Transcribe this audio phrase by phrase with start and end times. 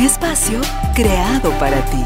[0.00, 0.62] Espacio
[0.94, 2.02] creado para ti.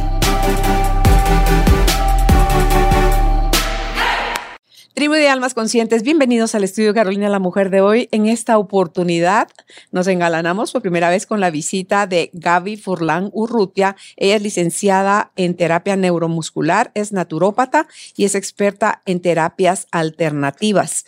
[4.94, 8.08] Tribu de Almas Conscientes, bienvenidos al estudio Carolina la Mujer de hoy.
[8.10, 9.48] En esta oportunidad
[9.92, 13.94] nos engalanamos por primera vez con la visita de Gaby Furlan Urrutia.
[14.16, 21.04] Ella es licenciada en terapia neuromuscular, es naturópata y es experta en terapias alternativas.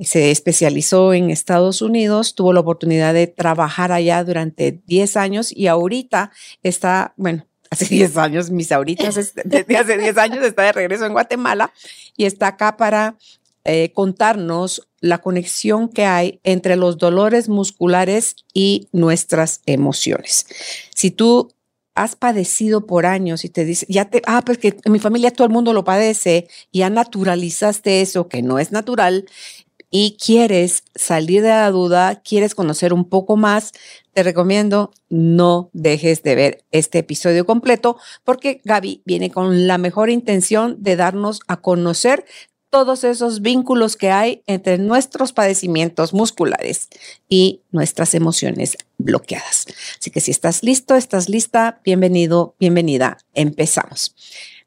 [0.00, 5.66] Se especializó en Estados Unidos, tuvo la oportunidad de trabajar allá durante 10 años y
[5.66, 6.32] ahorita
[6.62, 11.12] está, bueno, hace 10 años, mis ahoritas, desde hace 10 años está de regreso en
[11.12, 11.72] Guatemala
[12.16, 13.16] y está acá para
[13.64, 20.46] eh, contarnos la conexión que hay entre los dolores musculares y nuestras emociones.
[20.94, 21.52] Si tú
[21.96, 25.32] has padecido por años y te dice, ya te, ah, pues que en mi familia
[25.32, 29.26] todo el mundo lo padece, ya naturalizaste eso que no es natural
[29.90, 33.72] y quieres salir de la duda, quieres conocer un poco más,
[34.12, 40.10] te recomiendo no dejes de ver este episodio completo porque Gaby viene con la mejor
[40.10, 42.24] intención de darnos a conocer
[42.70, 46.88] todos esos vínculos que hay entre nuestros padecimientos musculares
[47.28, 49.66] y nuestras emociones bloqueadas.
[49.98, 53.18] Así que si estás listo, estás lista, bienvenido, bienvenida.
[53.34, 54.14] Empezamos.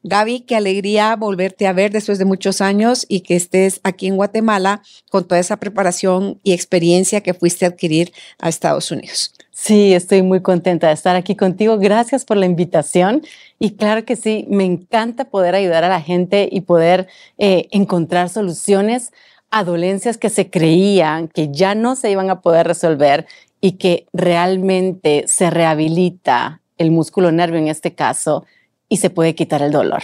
[0.02, 4.16] Gaby, qué alegría volverte a ver después de muchos años y que estés aquí en
[4.16, 9.34] Guatemala con toda esa preparación y experiencia que fuiste a adquirir a Estados Unidos.
[9.50, 11.76] Sí, estoy muy contenta de estar aquí contigo.
[11.76, 13.20] Gracias por la invitación.
[13.58, 18.30] Y claro que sí, me encanta poder ayudar a la gente y poder eh, encontrar
[18.30, 19.12] soluciones
[19.50, 23.26] a dolencias que se creían que ya no se iban a poder resolver
[23.60, 28.46] y que realmente se rehabilita el músculo nervio en este caso
[28.90, 30.02] y se puede quitar el dolor.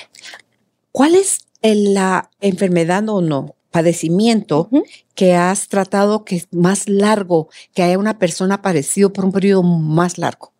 [0.93, 3.57] ¿Cuál es la enfermedad o no?
[3.77, 4.71] padecimiento
[5.15, 9.63] que has tratado que es más largo, que haya una persona padecido por un periodo
[9.63, 10.51] más largo?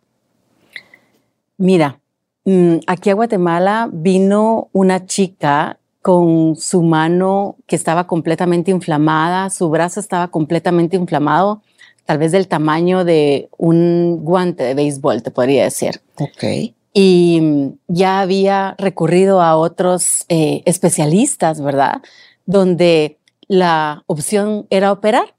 [1.57, 1.99] Mira,
[2.45, 9.67] mm, aquí a Guatemala vino una chica con su mano que estaba completamente inflamada, su
[9.67, 11.63] brazo estaba completamente inflamado,
[12.05, 16.01] tal vez del tamaño de un guante de béisbol, te podría decir.
[16.19, 22.01] Ok y mm, ya había recurrido a otros eh, especialistas, ¿verdad?
[22.45, 23.17] Donde
[23.47, 25.35] la opción era operar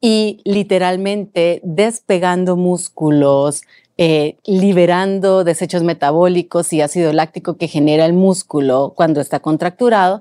[0.00, 3.62] y literalmente despegando músculos,
[3.96, 10.20] eh, liberando desechos metabólicos y ácido láctico que genera el músculo cuando está contracturado,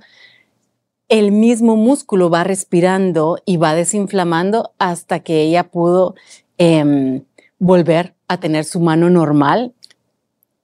[1.09, 6.15] el mismo músculo va respirando y va desinflamando hasta que ella pudo
[6.57, 7.23] em,
[7.59, 9.73] volver a tener su mano normal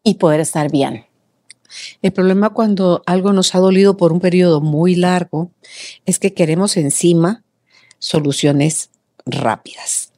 [0.03, 1.05] y poder estar bien.
[2.01, 5.51] El problema cuando algo nos ha dolido por un periodo muy largo
[6.05, 7.43] es que queremos encima
[7.99, 8.89] soluciones
[9.25, 10.11] rápidas.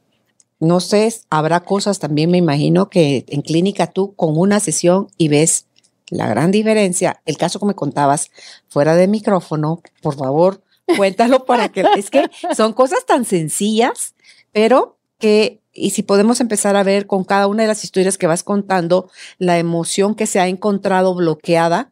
[0.60, 5.28] No sé, habrá cosas también, me imagino que en clínica tú con una sesión y
[5.28, 5.66] ves
[6.08, 7.20] la gran diferencia.
[7.26, 8.30] El caso que me contabas
[8.68, 10.62] fuera de micrófono, por favor,
[10.96, 14.14] cuéntalo para que es que son cosas tan sencillas,
[14.52, 18.26] pero que y si podemos empezar a ver con cada una de las historias que
[18.26, 21.90] vas contando, la emoción que se ha encontrado bloqueada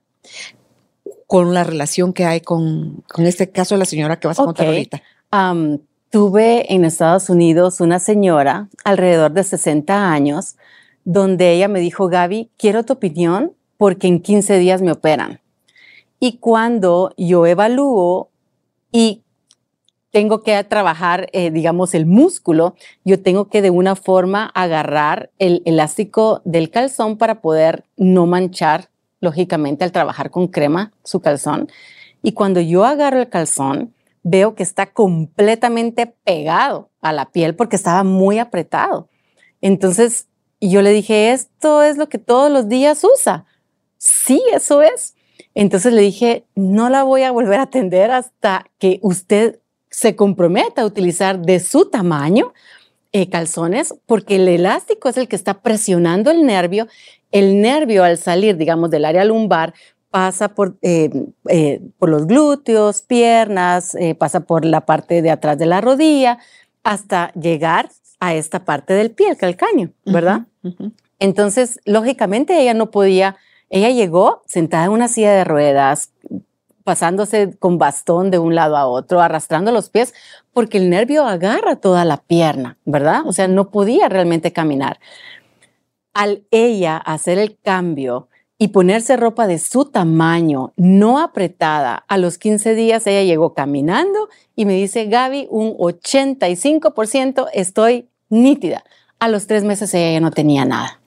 [1.26, 4.44] con la relación que hay con, con este caso de la señora que vas a
[4.44, 5.02] contar ahorita.
[6.10, 10.56] tuve en Estados Unidos una señora alrededor de 60 años
[11.04, 15.40] donde ella me dijo, Gaby, quiero tu opinión porque en 15 días me operan.
[16.18, 18.30] Y cuando yo evalúo
[18.92, 19.22] y
[20.10, 25.62] tengo que trabajar, eh, digamos, el músculo, yo tengo que de una forma agarrar el
[25.64, 28.90] elástico del calzón para poder no manchar,
[29.20, 31.68] lógicamente, al trabajar con crema su calzón.
[32.22, 37.76] Y cuando yo agarro el calzón, veo que está completamente pegado a la piel porque
[37.76, 39.08] estaba muy apretado.
[39.60, 40.26] Entonces,
[40.60, 43.46] yo le dije, esto es lo que todos los días usa.
[43.96, 45.14] Sí, eso es.
[45.54, 49.59] Entonces le dije, no la voy a volver a atender hasta que usted
[49.90, 52.52] se comprometa a utilizar de su tamaño
[53.12, 56.86] eh, calzones porque el elástico es el que está presionando el nervio.
[57.32, 59.74] El nervio al salir, digamos, del área lumbar
[60.10, 61.10] pasa por, eh,
[61.48, 66.38] eh, por los glúteos, piernas, pasa por la parte de atrás de la rodilla
[66.82, 67.90] hasta llegar
[68.20, 70.46] a esta parte del pie, el calcaño, ¿verdad?
[71.18, 73.36] Entonces, lógicamente, ella no podía,
[73.70, 76.12] ella llegó sentada en una silla de ruedas,
[76.84, 80.14] pasándose con bastón de un lado a otro, arrastrando los pies,
[80.52, 83.22] porque el nervio agarra toda la pierna, ¿verdad?
[83.26, 85.00] O sea, no podía realmente caminar.
[86.12, 88.28] Al ella hacer el cambio
[88.58, 94.28] y ponerse ropa de su tamaño, no apretada, a los 15 días ella llegó caminando
[94.54, 98.84] y me dice, Gaby, un 85% estoy nítida.
[99.18, 100.99] A los tres meses ella ya no tenía nada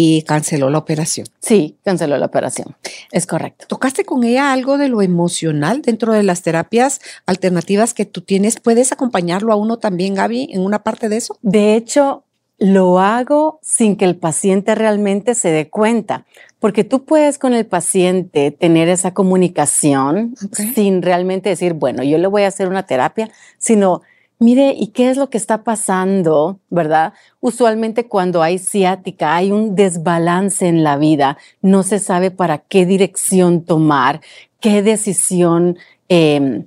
[0.00, 1.26] y canceló la operación.
[1.40, 2.76] Sí, canceló la operación.
[3.10, 3.66] Es correcto.
[3.66, 8.60] ¿Tocaste con ella algo de lo emocional dentro de las terapias alternativas que tú tienes?
[8.60, 11.36] ¿Puedes acompañarlo a uno también, Gaby, en una parte de eso?
[11.42, 12.22] De hecho,
[12.58, 16.26] lo hago sin que el paciente realmente se dé cuenta,
[16.60, 20.36] porque tú puedes con el paciente tener esa comunicación
[20.76, 24.02] sin realmente decir, bueno, yo le voy a hacer una terapia, sino
[24.38, 26.60] mire, ¿y qué es lo que está pasando?
[26.70, 27.12] ¿Verdad?
[27.40, 32.86] Usualmente cuando hay ciática, hay un desbalance en la vida, no se sabe para qué
[32.86, 34.20] dirección tomar,
[34.60, 36.64] qué decisión, eh,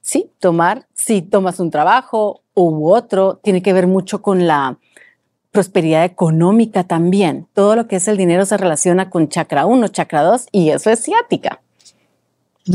[0.00, 4.78] sí, tomar, si tomas un trabajo u otro, tiene que ver mucho con la
[5.50, 7.46] prosperidad económica también.
[7.54, 10.90] Todo lo que es el dinero se relaciona con chakra 1, chakra 2 y eso
[10.90, 11.60] es ciática.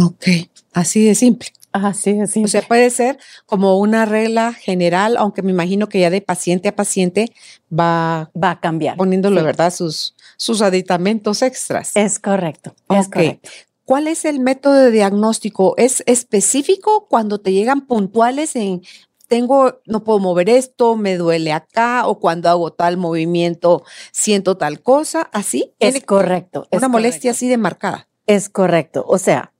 [0.01, 0.25] Ok,
[0.73, 1.49] así de simple.
[1.71, 2.36] Así es.
[2.38, 6.69] O sea, puede ser como una regla general, aunque me imagino que ya de paciente
[6.69, 7.31] a paciente
[7.71, 8.98] va, va a cambiar.
[8.98, 9.74] Poniéndole, ¿verdad?
[9.74, 11.92] Sus, sus aditamentos extras.
[11.95, 12.74] Es correcto.
[12.89, 13.50] Es correcto.
[13.86, 15.74] ¿Cuál es el método de diagnóstico?
[15.77, 18.83] ¿Es específico cuando te llegan puntuales en
[19.30, 24.81] tengo, no puedo mover esto, me duele acá, o cuando hago tal movimiento siento tal
[24.81, 25.30] cosa?
[25.31, 25.74] ¿Así?
[25.80, 26.68] Es correcto.
[26.71, 28.10] Una molestia así de marcada.
[28.25, 29.06] Es correcto.
[29.07, 29.54] O sea,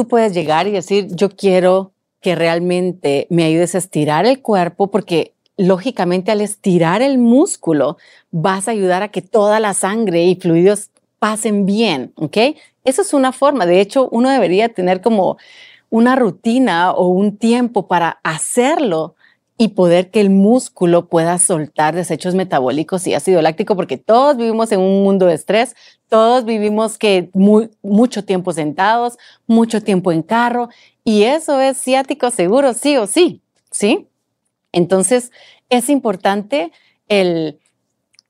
[0.00, 1.92] tú puedes llegar y decir, yo quiero
[2.22, 7.98] que realmente me ayudes a estirar el cuerpo porque lógicamente al estirar el músculo
[8.30, 10.88] vas a ayudar a que toda la sangre y fluidos
[11.18, 12.56] pasen bien, ¿ok?
[12.82, 13.66] Eso es una forma.
[13.66, 15.36] De hecho, uno debería tener como
[15.90, 19.16] una rutina o un tiempo para hacerlo
[19.58, 24.72] y poder que el músculo pueda soltar desechos metabólicos y ácido láctico, porque todos vivimos
[24.72, 25.76] en un mundo de estrés,
[26.10, 29.16] todos vivimos que mucho tiempo sentados,
[29.46, 30.68] mucho tiempo en carro,
[31.04, 33.40] y eso es ciático seguro, sí o sí,
[33.70, 34.08] ¿sí?
[34.72, 35.30] Entonces,
[35.70, 36.72] es importante
[37.08, 37.58] el,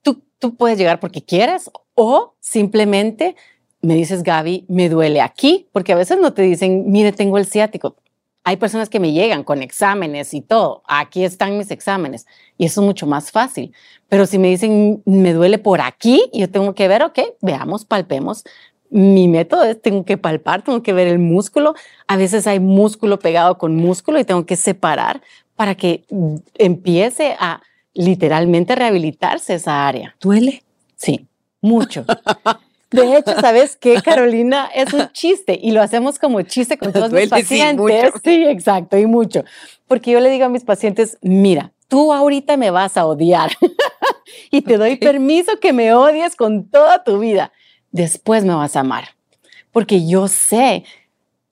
[0.02, 3.34] tú, tú puedes llegar porque quieres o simplemente
[3.80, 7.46] me dices, Gaby, me duele aquí, porque a veces no te dicen, mire, tengo el
[7.46, 7.96] ciático
[8.44, 10.82] hay personas que me llegan con exámenes y todo.
[10.86, 12.26] Aquí están mis exámenes
[12.56, 13.72] y eso es mucho más fácil.
[14.08, 18.44] Pero si me dicen, me duele por aquí, yo tengo que ver, ok, veamos, palpemos.
[18.88, 21.74] Mi método es, tengo que palpar, tengo que ver el músculo.
[22.08, 25.22] A veces hay músculo pegado con músculo y tengo que separar
[25.54, 26.04] para que
[26.54, 27.62] empiece a
[27.92, 30.16] literalmente rehabilitarse esa área.
[30.20, 30.64] ¿Duele?
[30.96, 31.26] Sí,
[31.60, 32.04] mucho.
[32.90, 34.68] De hecho, ¿sabes qué, Carolina?
[34.74, 38.12] Es un chiste y lo hacemos como chiste con todos mis pacientes.
[38.22, 39.44] Sí, exacto, y mucho.
[39.86, 43.52] Porque yo le digo a mis pacientes, mira, tú ahorita me vas a odiar
[44.50, 47.52] y te doy permiso que me odies con toda tu vida.
[47.92, 49.16] Después me vas a amar.
[49.72, 50.84] Porque yo sé,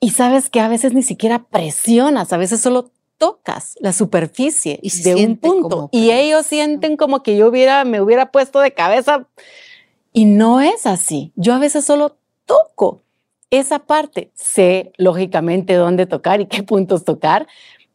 [0.00, 5.02] y sabes que a veces ni siquiera presionas, a veces solo tocas la superficie y
[5.02, 9.26] de un punto y ellos sienten como que yo hubiera me hubiera puesto de cabeza
[10.18, 11.32] y no es así.
[11.36, 13.02] Yo a veces solo toco
[13.50, 14.32] esa parte.
[14.34, 17.46] Sé lógicamente dónde tocar y qué puntos tocar,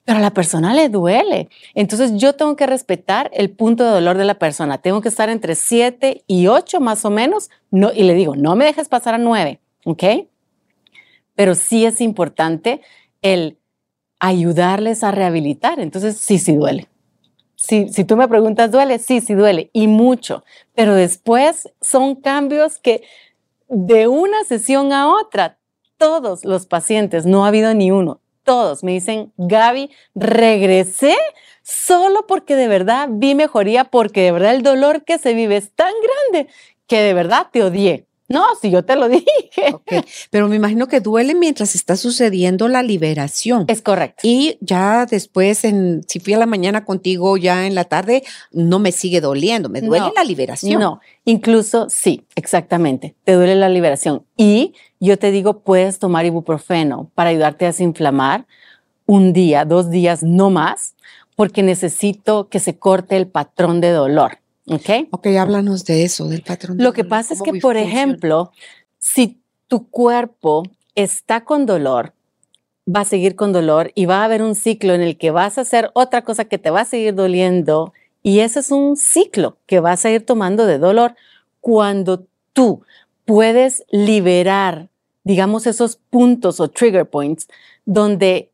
[0.05, 1.49] pero a la persona le duele.
[1.75, 4.77] Entonces yo tengo que respetar el punto de dolor de la persona.
[4.77, 7.49] Tengo que estar entre 7 y 8 más o menos.
[7.71, 10.03] No, y le digo, no me dejes pasar a 9, ¿ok?
[11.35, 12.79] Pero sí es importante
[13.21, 13.57] el
[14.21, 15.81] ayudarles a rehabilitar.
[15.81, 16.87] Entonces sí, sí duele
[17.63, 18.99] si, tú me preguntas, ¿duele?
[18.99, 20.43] Sí, sí duele y mucho,
[20.75, 23.03] pero después son cambios que
[23.69, 25.57] de una sesión a otra,
[25.97, 31.15] todos los pacientes, no ha habido ni uno, todos me dicen, Gaby, regresé
[31.61, 35.71] solo porque de verdad vi mejoría, porque de verdad el dolor que se vive es
[35.71, 35.93] tan
[36.31, 36.51] grande
[36.85, 38.05] que de verdad te odié.
[38.29, 39.25] No, si yo te lo dije.
[40.31, 43.65] Pero me imagino que duele mientras está sucediendo la liberación.
[43.67, 44.21] Es correcto.
[44.23, 48.79] Y ya después, en, si fui a la mañana contigo, ya en la tarde, no
[48.79, 50.81] me sigue doliendo, me duele la liberación.
[50.81, 54.25] No, incluso sí, exactamente, te duele la liberación.
[54.37, 58.47] Y yo te digo, puedes tomar ibuprofeno para ayudarte a desinflamar
[59.05, 60.95] un día, dos días, no más,
[61.35, 64.39] porque necesito que se corte el patrón de dolor.
[64.67, 64.89] ¿Ok?
[65.11, 66.77] Ok, háblanos de eso, del patrón.
[66.79, 68.51] Lo que pasa es que, por ejemplo,
[68.97, 70.63] si tu cuerpo
[70.95, 72.13] está con dolor,
[72.87, 75.57] va a seguir con dolor y va a haber un ciclo en el que vas
[75.57, 79.57] a hacer otra cosa que te va a seguir doliendo Y ese es un ciclo
[79.65, 81.15] que vas a ir tomando de dolor
[81.59, 82.83] cuando tú
[83.25, 84.89] puedes liberar,
[85.23, 87.47] digamos, esos puntos o trigger points
[87.85, 88.51] donde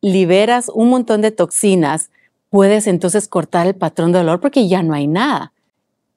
[0.00, 2.10] liberas un montón de toxinas,
[2.52, 5.54] puedes entonces cortar el patrón de dolor porque ya no hay nada.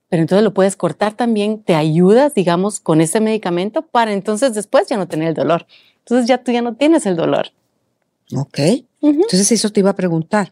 [0.10, 4.86] Pero entonces lo puedes cortar también, te ayudas, digamos, con ese medicamento para entonces después
[4.88, 5.66] ya no tener el dolor.
[6.00, 7.54] Entonces ya tú ya no tienes el dolor.
[8.36, 8.60] Ok.
[9.02, 10.52] Entonces eso te iba a preguntar.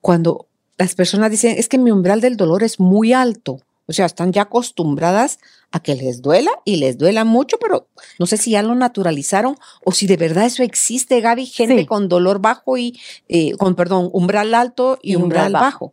[0.00, 0.46] Cuando
[0.78, 3.60] las personas dicen, es que mi umbral del dolor es muy alto,
[3.90, 5.40] o sea, están ya acostumbradas
[5.72, 7.88] a que les duela y les duela mucho, pero
[8.20, 12.08] no sé si ya lo naturalizaron o si de verdad eso existe, Gaby, gente con
[12.08, 15.92] dolor bajo y, eh, con, perdón, umbral alto y, umbral, bajo.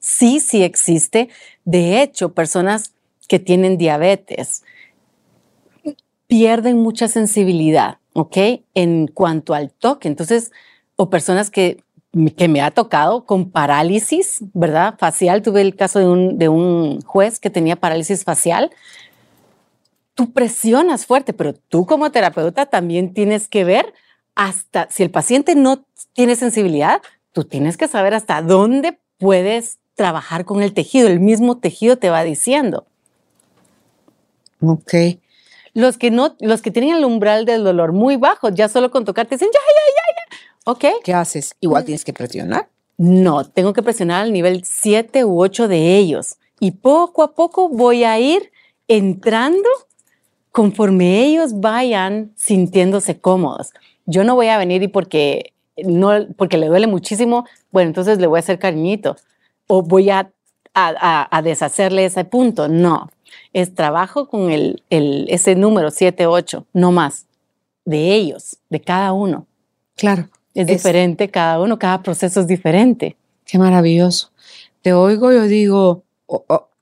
[0.00, 1.28] Sí, sí existe.
[1.64, 2.92] De hecho, personas
[3.28, 4.64] que tienen diabetes
[6.26, 8.36] pierden mucha sensibilidad, ¿ok?
[8.74, 10.08] En cuanto al toque.
[10.08, 10.50] Entonces,
[10.96, 11.84] o personas que
[12.36, 14.94] que me ha tocado con parálisis, ¿verdad?
[14.98, 15.42] Facial.
[15.42, 18.70] Tuve el caso de un, de un juez que tenía parálisis facial.
[20.14, 23.92] Tú presionas fuerte, pero tú como terapeuta también tienes que ver
[24.34, 30.44] hasta, si el paciente no tiene sensibilidad, tú tienes que saber hasta dónde puedes trabajar
[30.44, 31.08] con el tejido.
[31.08, 32.86] El mismo tejido te va diciendo.
[34.60, 34.94] Ok.
[35.74, 39.04] Los que no, los que tienen el umbral del dolor muy bajo, ya solo con
[39.04, 39.77] tocarte dicen, ya, ya, ya, ya,
[40.70, 40.84] Ok.
[41.02, 41.56] ¿Qué haces?
[41.60, 41.86] Igual mm.
[41.86, 42.68] tienes que presionar.
[42.98, 46.36] No, tengo que presionar al nivel 7 u 8 de ellos.
[46.60, 48.52] Y poco a poco voy a ir
[48.86, 49.66] entrando
[50.52, 53.70] conforme ellos vayan sintiéndose cómodos.
[54.04, 58.26] Yo no voy a venir y porque, no, porque le duele muchísimo, bueno, entonces le
[58.26, 59.16] voy a hacer cariñito
[59.68, 60.30] o voy a,
[60.74, 62.68] a, deshacerle ese punto.
[62.68, 63.08] No,
[63.54, 67.26] es trabajo con el, el, ese número 7, 8, no más,
[67.86, 69.46] de ellos, de cada uno.
[69.96, 70.28] Claro.
[70.62, 73.16] Es, diferente cada uno, cada proceso es diferente.
[73.44, 74.32] Qué maravilloso.
[74.82, 76.04] Te oigo, yo digo,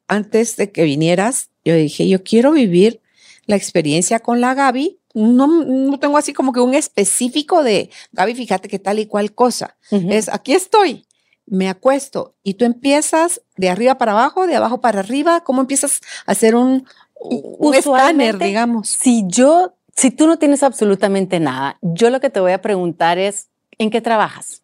[0.08, 3.00] antes de que vinieras, yo dije, yo quiero vivir
[3.46, 4.98] la experiencia con la Gaby.
[5.14, 9.34] No, no tengo así como que un específico de, Gaby, fíjate que tal y cual
[9.34, 9.76] cosa.
[9.90, 11.06] Es, aquí estoy,
[11.46, 16.00] me acuesto y tú empiezas de arriba para abajo, de abajo para arriba, ¿cómo empiezas
[16.26, 16.86] a hacer un,
[17.20, 18.88] un escáner, digamos?
[18.88, 23.18] Si yo, si tú no tienes absolutamente nada, yo lo que te voy a preguntar
[23.18, 24.62] es, ¿En qué trabajas?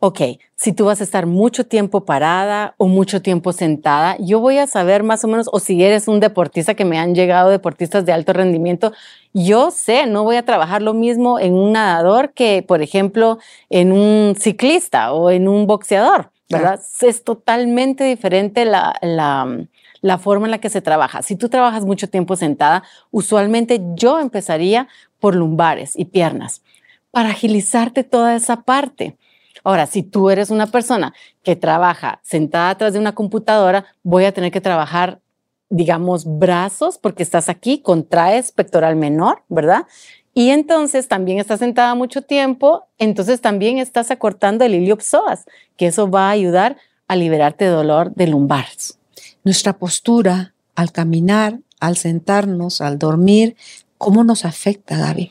[0.00, 0.20] Ok,
[0.56, 4.66] si tú vas a estar mucho tiempo parada o mucho tiempo sentada, yo voy a
[4.66, 8.12] saber más o menos, o si eres un deportista que me han llegado deportistas de
[8.12, 8.92] alto rendimiento,
[9.32, 13.38] yo sé, no voy a trabajar lo mismo en un nadador que, por ejemplo,
[13.70, 16.80] en un ciclista o en un boxeador, ¿verdad?
[17.00, 21.22] Es totalmente diferente la, la forma en la que se trabaja.
[21.22, 22.82] Si tú trabajas mucho tiempo sentada,
[23.12, 24.88] usualmente yo empezaría
[25.20, 26.62] por lumbares y piernas
[27.10, 29.16] para agilizarte toda esa parte.
[29.64, 31.12] Ahora, si tú eres una persona
[31.42, 35.20] que trabaja sentada atrás de una computadora, voy a tener que trabajar,
[35.68, 39.86] digamos, brazos porque estás aquí, contraes pectoral menor, ¿verdad?
[40.34, 45.46] Y entonces también estás sentada mucho tiempo, entonces también estás acortando el iliopsoas,
[45.76, 46.76] que eso va a ayudar
[47.08, 48.98] a liberarte de dolor de lumbares.
[49.42, 53.56] Nuestra postura al caminar, al sentarnos, al dormir,
[53.96, 55.30] ¿cómo nos afecta, Gaby?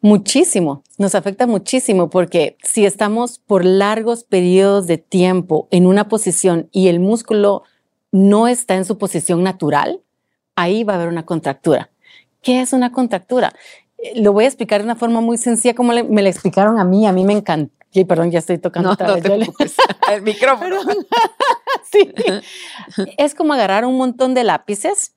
[0.00, 6.68] Muchísimo, nos afecta muchísimo porque si estamos por largos periodos de tiempo en una posición
[6.70, 7.64] y el músculo
[8.12, 10.00] no está en su posición natural,
[10.54, 11.90] ahí va a haber una contractura.
[12.42, 13.52] ¿Qué es una contractura?
[13.98, 16.84] Eh, lo voy a explicar de una forma muy sencilla como me la explicaron a
[16.84, 17.74] mí, a mí me encanta.
[17.92, 19.24] Y perdón, ya estoy tocando otra vez.
[20.12, 20.76] el micrófono.
[21.90, 22.12] sí.
[23.18, 25.14] Es como agarrar un montón de lápices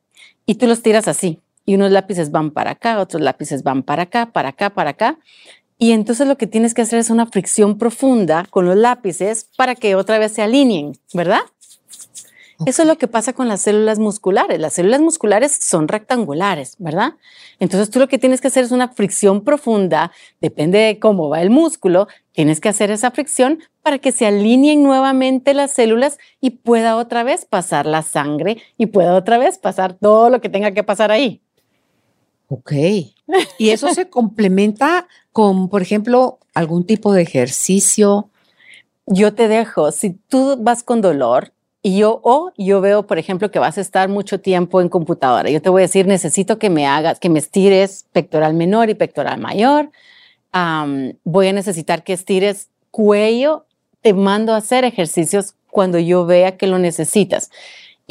[0.48, 4.04] y tú los tiras así y unos lápices van para acá, otros lápices van para
[4.04, 5.20] acá, para acá, para acá.
[5.78, 9.76] Y entonces lo que tienes que hacer es una fricción profunda con los lápices para
[9.76, 11.42] que otra vez se alineen, ¿verdad?
[12.68, 14.60] Eso es lo que pasa con las células musculares.
[14.60, 17.16] Las células musculares son rectangulares, ¿verdad?
[17.60, 21.42] Entonces tú lo que tienes que hacer es una fricción profunda, depende de cómo va
[21.42, 26.52] el músculo, tienes que hacer esa fricción para que se alineen nuevamente las células y
[26.52, 30.72] pueda otra vez pasar la sangre y pueda otra vez pasar todo lo que tenga
[30.72, 31.42] que pasar ahí.
[32.52, 32.74] Ok.
[33.58, 38.30] Y eso se complementa con, por ejemplo, algún tipo de ejercicio.
[39.06, 43.52] Yo te dejo, si tú vas con dolor y yo, o yo veo, por ejemplo,
[43.52, 46.70] que vas a estar mucho tiempo en computadora, yo te voy a decir, necesito que
[46.70, 49.90] me hagas, que me estires pectoral menor y pectoral mayor.
[51.24, 53.66] voy a necesitar que estires cuello.
[54.02, 57.50] Te mando a hacer ejercicios cuando yo vea que lo necesitas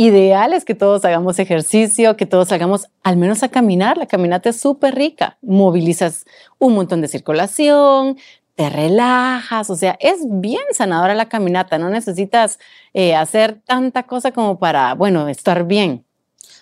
[0.07, 3.99] ideal es que todos hagamos ejercicio, que todos hagamos al menos a caminar.
[3.99, 5.37] La caminata es súper rica.
[5.43, 6.25] Movilizas
[6.59, 8.17] un montón de circulación,
[8.55, 12.59] te relajas, o sea, es bien sanadora la caminata, no necesitas
[12.93, 16.05] eh, hacer tanta cosa como para, bueno, estar bien,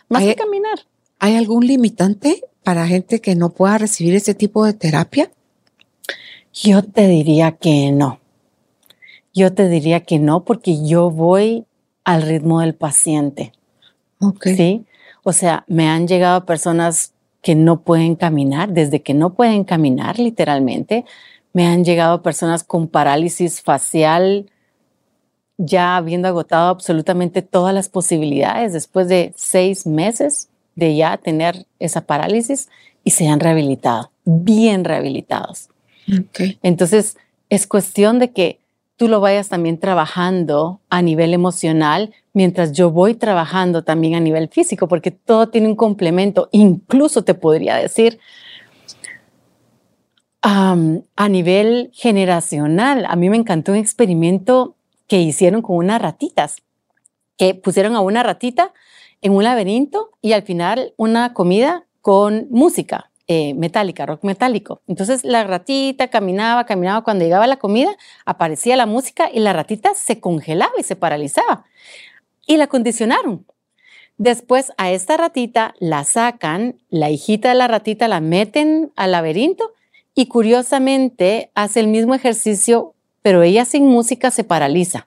[0.09, 0.80] más que caminar.
[1.18, 5.30] ¿Hay algún limitante para gente que no pueda recibir este tipo de terapia?
[6.52, 8.21] Yo te diría que no.
[9.35, 11.66] Yo te diría que no porque yo voy
[12.09, 13.53] al ritmo del paciente.
[14.43, 14.87] ¿sí?
[15.25, 17.12] O sea, me han llegado personas
[17.43, 21.05] que no pueden caminar, desde que no pueden caminar literalmente,
[21.53, 24.50] me han llegado personas con parálisis facial,
[25.59, 32.07] ya habiendo agotado absolutamente todas las posibilidades después de seis meses de ya tener esa
[32.07, 32.71] parálisis
[33.05, 35.69] y se han rehabilitado, bien rehabilitados.
[36.62, 37.19] Entonces,
[37.50, 38.61] es cuestión de que
[38.99, 44.49] tú lo vayas también trabajando a nivel emocional mientras yo voy trabajando también a nivel
[44.49, 46.49] físico, porque todo tiene un complemento.
[46.50, 48.19] Incluso te podría decir,
[50.43, 54.76] a nivel generacional, a mí me encantó un experimento
[55.07, 56.57] que hicieron con unas ratitas,
[57.37, 58.73] que pusieron a una ratita
[59.21, 64.82] en un laberinto y al final una comida con música eh, metálica, rock metálico.
[64.87, 69.94] Entonces la ratita caminaba, caminaba, cuando llegaba la comida aparecía la música y la ratita
[69.94, 71.64] se congelaba y se paralizaba.
[72.47, 73.47] Y la condicionaron.
[74.16, 79.75] Después a esta ratita la sacan, la hijita de la ratita la meten al laberinto
[80.14, 85.06] y curiosamente hace el mismo ejercicio, pero ella sin música se paraliza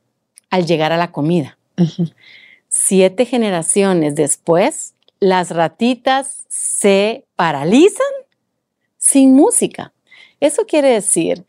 [0.50, 1.58] al llegar a la comida
[2.72, 8.06] siete generaciones después, las ratitas se paralizan
[9.00, 9.94] sin música.
[10.40, 11.44] Eso quiere decir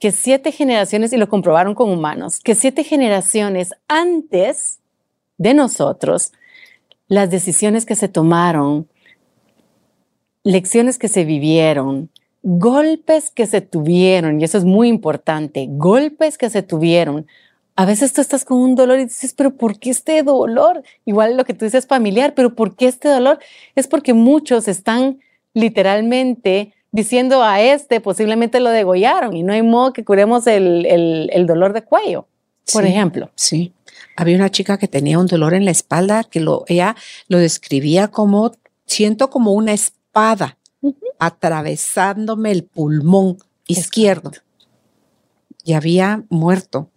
[0.00, 4.80] que siete generaciones, y lo comprobaron con humanos, que siete generaciones antes
[5.38, 6.32] de nosotros,
[7.06, 8.88] las decisiones que se tomaron,
[10.42, 12.10] lecciones que se vivieron,
[12.42, 17.24] golpes que se tuvieron, y eso es muy importante, golpes que se tuvieron,
[17.76, 20.82] a veces tú estás con un dolor y dices, pero ¿por qué este dolor?
[21.04, 23.38] Igual lo que tú dices es familiar, pero ¿por qué este dolor?
[23.76, 25.20] Es porque muchos están
[25.56, 31.30] literalmente diciendo a este posiblemente lo degollaron y no hay modo que curemos el, el-
[31.32, 32.26] el dolor de cuello,
[32.72, 32.88] por Sí.
[32.90, 33.30] ejemplo.
[33.34, 33.72] Sí.
[34.16, 36.94] Había una chica que tenía un dolor en la espalda que lo, ella
[37.28, 38.52] lo describía como,
[38.86, 40.58] siento como una espada
[41.18, 44.32] atravesándome el pulmón izquierdo.
[45.64, 46.90] Y había muerto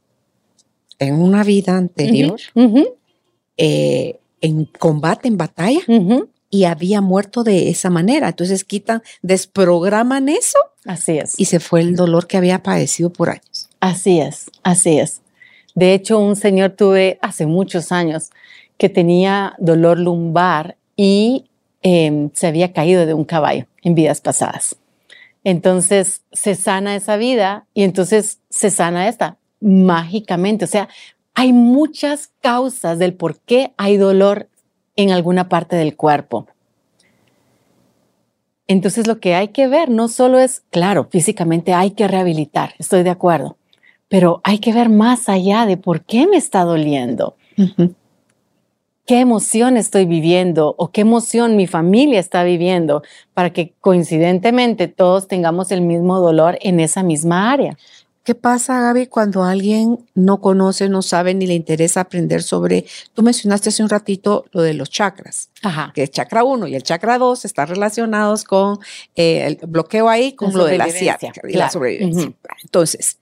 [1.00, 2.40] en una vida anterior
[3.58, 5.80] eh, en combate, en batalla.
[6.50, 8.30] Y había muerto de esa manera.
[8.30, 11.40] Entonces quitan, desprograman eso Así es.
[11.40, 13.70] y se fue el dolor que había padecido por años.
[13.80, 15.22] Así es, así es.
[15.76, 18.32] De hecho, un señor tuve hace muchos años
[18.78, 21.46] que tenía dolor lumbar y
[21.82, 24.76] em, se había caído de un caballo en vidas pasadas.
[25.44, 30.66] Entonces se sana esa vida y entonces se sana esta mágicamente.
[30.66, 30.90] O sea,
[31.34, 34.50] hay muchas causas del por qué hay dolor
[35.00, 36.46] en alguna parte del cuerpo.
[38.68, 43.04] Entonces lo que hay que ver no solo es, claro, físicamente hay que rehabilitar, estoy
[43.04, 43.56] de acuerdo,
[44.10, 47.38] pero hay que ver más allá de por qué me está doliendo,
[49.08, 53.02] qué emoción estoy viviendo o qué emoción mi familia está viviendo
[53.34, 57.78] para que coincidentemente todos tengamos el mismo dolor en esa misma área.
[58.30, 63.24] ¿Qué pasa, Gaby, cuando alguien no conoce, no sabe ni le interesa aprender sobre, tú
[63.24, 65.92] mencionaste hace un ratito lo de los chakras, Ajá.
[65.96, 68.78] que el chakra 1 y el chakra 2 están relacionados con
[69.16, 72.32] eh, el bloqueo ahí, con La lo de la asiática y la sobrevivencia.
[72.62, 73.18] Entonces,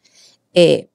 [0.54, 0.89] eh,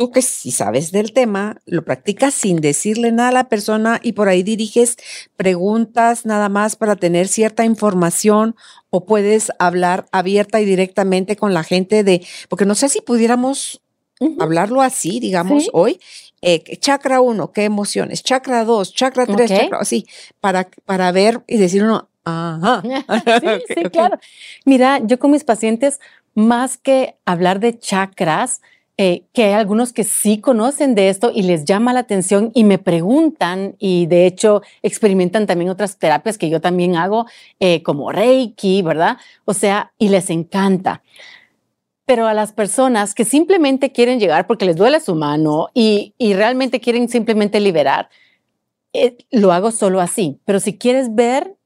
[0.00, 4.12] tú que si sabes del tema, lo practicas sin decirle nada a la persona y
[4.12, 4.96] por ahí diriges
[5.36, 8.56] preguntas nada más para tener cierta información
[8.88, 13.82] o puedes hablar abierta y directamente con la gente de, porque no sé si pudiéramos
[14.20, 14.40] Ujú.
[14.42, 15.70] hablarlo así, digamos, Sí.
[15.74, 16.00] hoy.
[16.40, 18.22] eh, chakra 1, qué emociones.
[18.22, 19.58] Chakra 2, chakra 3, Ok.
[19.58, 20.06] chakra, así,
[20.40, 22.80] para, para ver y decir uno, ajá.
[23.38, 23.92] sí, Ok, sí, ok.
[23.92, 24.18] claro.
[24.64, 26.00] Mira, yo con mis pacientes,
[26.34, 28.62] más que hablar de chakras,
[29.02, 32.64] eh, que hay algunos que sí conocen de esto y les llama la atención y
[32.64, 37.24] me preguntan y de hecho experimentan también otras terapias que yo también hago,
[37.60, 39.16] eh, como Reiki, ¿verdad?
[39.46, 41.02] O sea, y les encanta.
[42.04, 46.78] Pero a las personas que simplemente quieren llegar porque les duele su mano y, realmente
[46.78, 48.10] quieren simplemente liberar,
[48.92, 50.40] eh, lo hago solo así.
[50.44, 51.56] Pero si quieres ver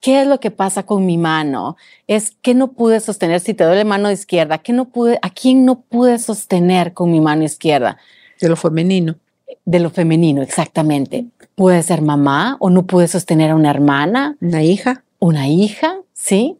[0.00, 1.76] ¿Qué es lo que pasa con mi mano?
[2.06, 5.64] Es que no pude sostener, si te duele mano izquierda, ¿qué no pude, ¿a quién
[5.64, 7.96] no pude sostener con mi mano izquierda?
[8.40, 9.16] De lo femenino.
[9.64, 11.26] De lo femenino, exactamente.
[11.54, 15.02] Puede ser mamá o no pude sostener a una hermana, Una hija.
[15.18, 16.58] una hija, ¿sí?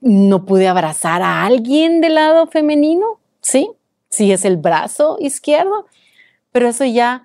[0.00, 3.70] no pude abrazar a alguien del lado femenino, ¿sí?
[4.10, 5.86] Sí es el brazo izquierdo,
[6.52, 7.22] pero eso ya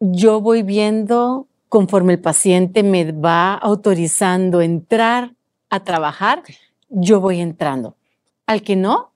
[0.00, 5.34] yo voy viendo conforme el paciente me va autorizando entrar
[5.70, 6.42] a trabajar,
[6.88, 7.94] yo voy entrando.
[8.44, 9.12] Al que no,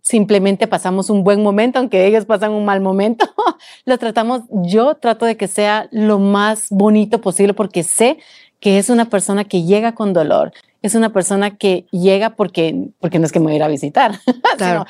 [0.00, 3.26] simplemente pasamos un buen momento, aunque ellos pasan un mal momento,
[3.84, 8.18] lo tratamos, yo trato de que sea lo más bonito posible porque sé
[8.60, 13.18] que es una persona que llega con dolor, es una persona que llega porque, porque
[13.18, 14.20] no es que me voy a ir a visitar,
[14.56, 14.86] claro.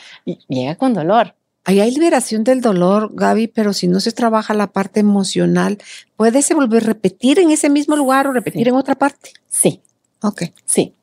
[0.47, 1.35] llega con dolor.
[1.69, 5.77] Ahí hay liberación del dolor, Gaby, pero si no se trabaja la parte emocional,
[6.17, 9.33] ¿puedes volver a repetir en ese mismo lugar o repetir en otra parte?
[9.51, 9.83] Sí.
[10.23, 10.45] Ok.
[10.65, 10.95] Sí,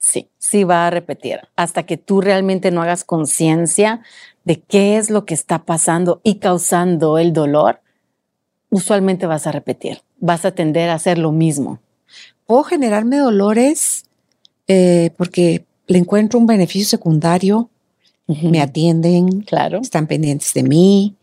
[0.00, 4.02] sí, sí va a repetir hasta que tú realmente no hagas conciencia
[4.42, 7.80] de qué es lo que está pasando y causando el dolor.
[8.68, 11.78] Usualmente vas a repetir, vas a tender a hacer lo mismo.
[12.46, 14.06] ¿Puedo generarme dolores
[14.66, 17.70] eh, porque le encuentro un beneficio secundario
[18.42, 19.80] me atienden, claro.
[19.80, 21.16] están pendientes de mí,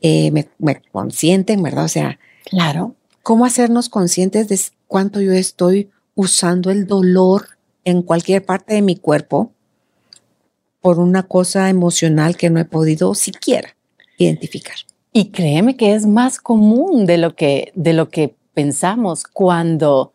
[0.00, 1.84] eh, me, me, consienten, ¿verdad?
[1.84, 2.94] O sea, claro.
[3.22, 7.48] ¿Cómo hacernos conscientes de cuánto yo estoy usando el dolor
[7.84, 9.52] en cualquier parte de mi cuerpo
[10.80, 13.76] por una cosa emocional que no he podido siquiera
[14.16, 14.76] identificar?
[15.12, 20.12] Y créeme que es más común de lo que, de lo que pensamos cuando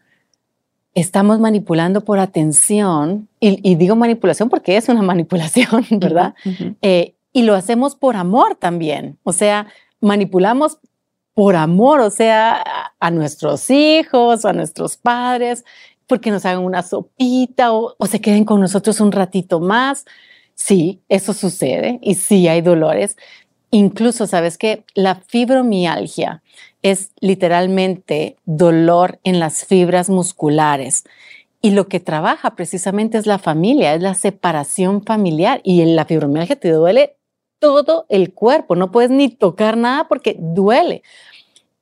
[0.94, 6.34] estamos manipulando por atención, y, digo manipulación porque es una manipulación, ¿verdad?
[6.82, 9.68] Eh, y lo hacemos por amor también, o sea,
[10.00, 10.78] manipulamos
[11.34, 12.64] por amor, o sea,
[13.00, 15.66] a, nuestros hijos, a nuestros padres,
[16.06, 20.06] porque nos hagan una sopita o, o se queden con nosotros un ratito más.
[20.54, 23.18] Sí, eso sucede y sí hay dolores.
[23.72, 26.44] Incluso, ¿sabes que La fibromialgia
[26.84, 31.06] es literalmente dolor en las fibras musculares.
[31.66, 35.62] Y lo que trabaja precisamente es la familia, es la separación familiar.
[35.64, 37.16] Y en la fibromialgia te duele
[37.58, 41.04] todo el cuerpo, no puedes ni tocar nada porque duele.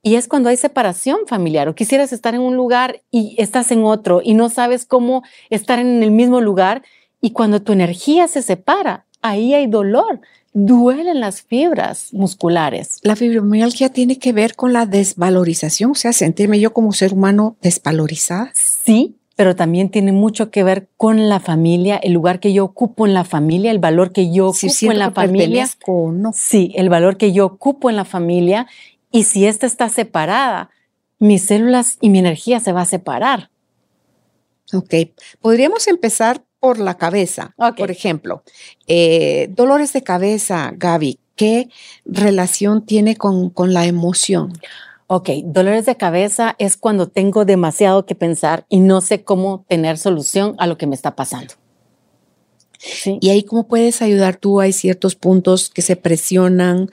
[0.03, 3.83] Y es cuando hay separación familiar o quisieras estar en un lugar y estás en
[3.83, 6.83] otro y no sabes cómo estar en el mismo lugar.
[7.19, 10.21] Y cuando tu energía se separa, ahí hay dolor
[10.53, 12.99] duelen las fibras musculares.
[13.03, 17.55] La fibromialgia tiene que ver con la desvalorización, o sea, sentirme yo como ser humano
[17.61, 18.51] desvalorizada.
[18.53, 23.07] Sí, pero también tiene mucho que ver con la familia, el lugar que yo ocupo
[23.07, 25.67] en la familia, el valor que yo ocupo en la familia.
[25.87, 26.31] No.
[26.33, 28.67] Sí, el valor que yo ocupo en la familia.
[29.11, 30.69] Y si esta está separada,
[31.19, 33.49] mis células y mi energía se va a separar.
[34.73, 34.93] Ok,
[35.41, 37.53] podríamos empezar por la cabeza.
[37.77, 38.43] Por ejemplo,
[38.87, 41.69] eh, dolores de cabeza, Gaby, ¿qué
[42.05, 44.53] relación tiene con, con la emoción?
[45.13, 49.97] Ok, dolores de cabeza es cuando tengo demasiado que pensar y no sé cómo tener
[49.97, 51.53] solución a lo que me está pasando.
[52.79, 53.17] Sí.
[53.19, 54.61] Y ahí, ¿cómo puedes ayudar tú?
[54.61, 56.89] Hay ciertos puntos que se presionan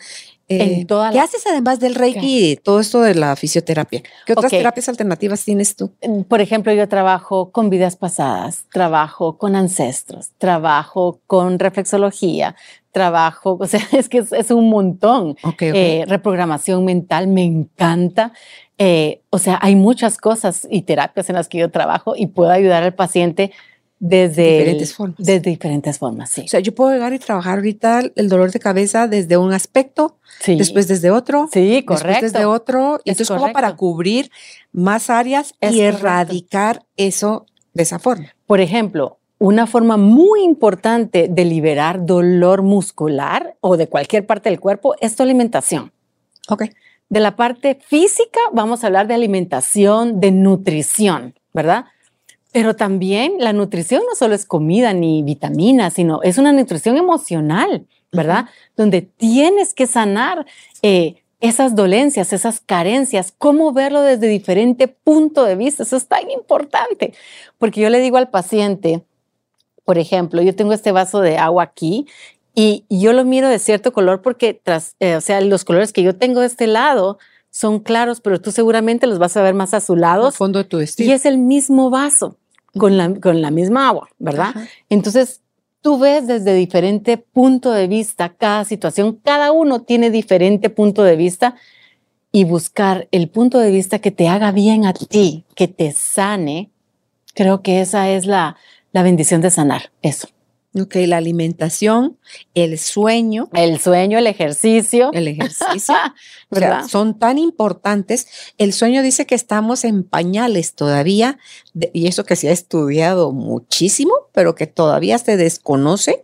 [0.50, 4.02] eh, ¿Qué haces además del Reiki y todo esto de la fisioterapia?
[4.24, 5.92] ¿Qué otras terapias alternativas tienes tú?
[6.26, 12.56] Por ejemplo, yo trabajo con vidas pasadas, trabajo con ancestros, trabajo con reflexología,
[12.92, 15.36] trabajo, o sea, es que es, un montón.
[15.60, 18.32] Eh, reprogramación mental, me encanta.
[18.78, 22.50] Eh, o sea, hay muchas cosas y terapias en las que yo trabajo y puedo
[22.50, 23.52] ayudar al paciente
[24.00, 25.18] desde diferentes formas.
[25.18, 26.42] Desde diferentes formas, sí.
[26.42, 30.18] O sea, yo puedo llegar y trabajar ahorita el dolor de cabeza desde un aspecto,
[30.46, 32.08] después desde otro, sí, correcto.
[32.08, 34.30] después desde otro, y entonces como para cubrir
[34.72, 38.34] más áreas y erradicar eso de esa forma.
[38.46, 44.60] Por ejemplo, una forma muy importante de liberar dolor muscular o de cualquier parte del
[44.60, 45.92] cuerpo es tu alimentación.
[46.48, 46.64] Ok.
[47.08, 51.86] De la parte física, vamos a hablar de alimentación, de nutrición, ¿verdad?
[52.52, 57.86] Pero también la nutrición no solo es comida ni vitaminas, sino es una nutrición emocional,
[58.12, 58.46] ¿verdad?
[58.76, 60.46] Donde tienes que sanar
[60.82, 65.84] eh, esas dolencias, esas carencias, cómo verlo desde diferente punto de vista.
[65.84, 67.14] Eso es tan importante,
[67.58, 69.04] porque yo le digo al paciente,
[69.88, 72.06] por ejemplo, yo tengo este vaso de agua aquí
[72.54, 76.02] y yo lo miro de cierto color porque, tras, eh, o sea, los colores que
[76.02, 77.18] yo tengo de este lado
[77.50, 80.26] son claros, pero tú seguramente los vas a ver más azulados.
[80.26, 82.36] Al fondo de tu Y es el mismo vaso
[82.76, 84.54] con la, con la misma agua, ¿verdad?
[84.90, 85.40] Entonces,
[85.80, 91.16] tú ves desde diferente punto de vista cada situación, cada uno tiene diferente punto de
[91.16, 91.54] vista
[92.30, 96.70] y buscar el punto de vista que te haga bien a ti, que te sane,
[97.32, 98.56] creo que esa es la,
[98.92, 100.28] la bendición de sanar, eso.
[100.74, 102.18] Ok, la alimentación,
[102.54, 103.48] el sueño.
[103.54, 105.10] El sueño, el ejercicio.
[105.12, 105.94] El ejercicio.
[106.50, 106.86] ¿verdad?
[106.86, 108.26] son tan importantes.
[108.58, 111.38] El sueño dice que estamos en pañales todavía,
[111.92, 116.22] y eso que se ha estudiado muchísimo, pero que todavía se desconoce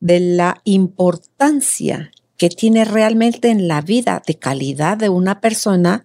[0.00, 6.04] de la importancia que tiene realmente en la vida de calidad de una persona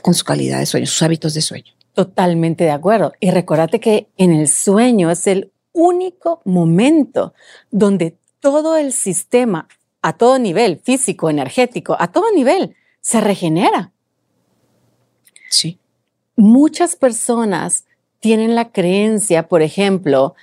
[0.00, 1.72] con su calidad de sueño, sus hábitos de sueño.
[1.94, 3.12] Totalmente de acuerdo.
[3.20, 7.34] Y recordate que en el sueño es el único momento
[7.70, 9.68] donde todo el sistema,
[10.00, 13.92] a todo nivel, físico, energético, a todo nivel, se regenera.
[15.50, 15.78] Sí.
[16.36, 17.84] Muchas personas
[18.20, 20.34] tienen la creencia, por ejemplo,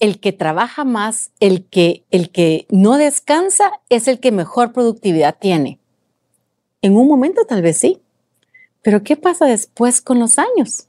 [0.00, 5.38] el que trabaja más, el que, el que no descansa, es el que mejor productividad
[5.38, 5.78] tiene.
[6.82, 8.01] En un momento tal vez sí,
[8.82, 10.88] pero ¿qué pasa después con los años?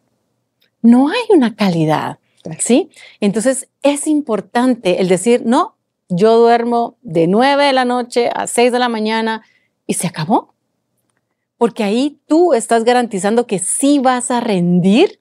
[0.81, 2.19] No hay una calidad,
[2.59, 2.89] ¿sí?
[3.19, 5.75] Entonces es importante el decir, no,
[6.09, 9.43] yo duermo de 9 de la noche a 6 de la mañana
[9.87, 10.53] y se acabó.
[11.57, 15.19] Porque ahí tú estás garantizando que sí vas a rendir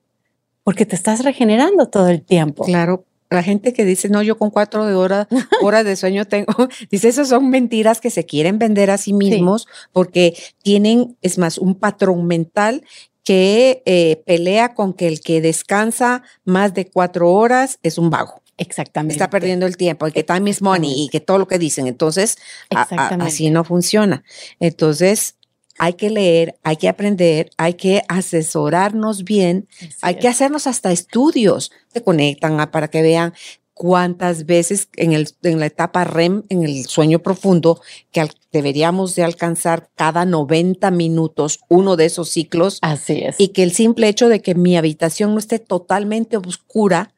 [0.65, 2.65] porque te estás regenerando todo el tiempo.
[2.65, 5.29] Claro, la gente que dice, no, yo con cuatro de hora,
[5.63, 6.53] horas de sueño tengo,
[6.91, 11.59] dice, esas son mentiras que se quieren vender a sí mismos porque tienen, es más,
[11.59, 12.85] un patrón mental
[13.25, 18.43] que eh, pelea con que el que descansa más de cuatro horas es un vago.
[18.59, 19.15] Exactamente.
[19.15, 21.87] Está perdiendo el tiempo, el que time is money y que todo lo que dicen.
[21.87, 22.37] Entonces,
[22.71, 24.25] así no funciona.
[24.61, 25.37] Entonces,
[25.83, 29.67] hay que leer, hay que aprender, hay que asesorarnos bien,
[30.01, 31.73] hay que hacernos hasta estudios.
[31.93, 33.35] Se conectan para que vean
[33.75, 37.81] cuántas veces en, el, en la etapa REM, en el sueño profundo,
[38.13, 42.79] que deberíamos de alcanzar cada 90 minutos uno de esos ciclos.
[42.81, 43.35] Así es.
[43.41, 47.13] Y que el simple hecho de que mi habitación no esté totalmente oscura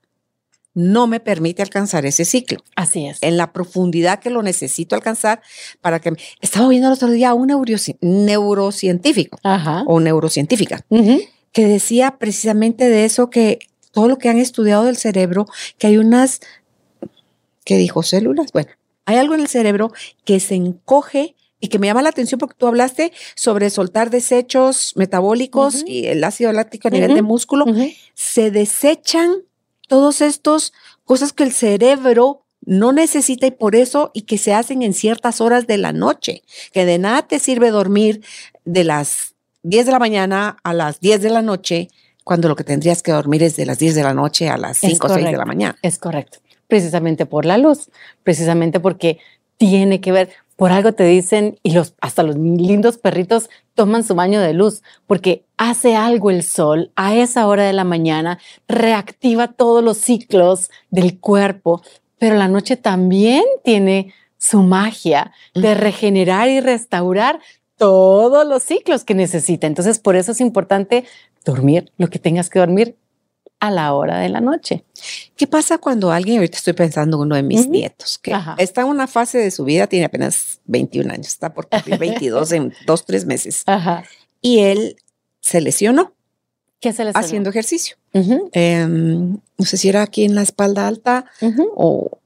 [0.75, 2.59] no me permite alcanzar ese ciclo.
[2.77, 3.19] Así es.
[3.23, 5.41] En la profundidad que lo necesito alcanzar
[5.81, 6.13] para que...
[6.41, 7.47] Estaba viendo el otro día a un
[8.01, 9.39] neurocientífico
[9.87, 10.85] o neurocientífica
[11.53, 13.61] que decía precisamente de eso que
[13.93, 15.47] todo lo que han estudiado del cerebro,
[15.79, 16.41] que hay unas,
[17.65, 18.03] ¿qué dijo?
[18.03, 18.51] Células.
[18.53, 18.71] Bueno,
[19.07, 19.93] hay algo en el cerebro
[20.25, 24.95] que se encoge y que me llama la atención porque tú hablaste sobre soltar desechos
[24.97, 27.65] metabólicos y el ácido láctico a nivel de músculo.
[28.15, 29.45] Se desechan
[29.95, 30.73] todos estos
[31.05, 35.41] cosas que el cerebro no necesita y por eso y que se hacen en ciertas
[35.41, 38.21] horas de la noche, que de nada te sirve dormir
[38.65, 41.91] de las 10 de la mañana a las 10 de la noche
[42.25, 44.79] cuando lo que tendrías que dormir es de las 10 de la noche a las
[44.79, 45.79] 5 o 6 de la mañana.
[45.81, 47.89] Es correcto, precisamente por la luz,
[48.25, 49.21] precisamente porque
[49.59, 54.15] tiene que ver, por algo te dicen, y los, hasta los lindos perritos toman su
[54.15, 58.39] baño de luz, porque hace algo el sol a esa hora de la mañana,
[58.69, 61.83] reactiva todos los ciclos del cuerpo,
[62.19, 67.41] pero la noche también tiene su magia de regenerar y restaurar
[67.77, 69.67] todos los ciclos que necesita.
[69.67, 71.05] Entonces, por eso es importante
[71.45, 72.97] dormir lo que tengas que dormir
[73.67, 74.85] a la hora de la noche.
[75.37, 78.89] ¿Qué pasa cuando alguien, ahorita estoy pensando en uno de mis nietos, que está en
[78.89, 83.05] una fase de su vida, tiene apenas 21 años, está por cumplir 22 en dos,
[83.05, 83.65] tres meses,
[84.41, 84.97] y él
[85.41, 86.13] se lesionó.
[86.81, 87.25] ¿Qué se lesionó?
[87.25, 87.97] Haciendo ejercicio.
[88.13, 91.25] Em, no sé si era aquí en la espalda alta
[91.75, 92.19] o,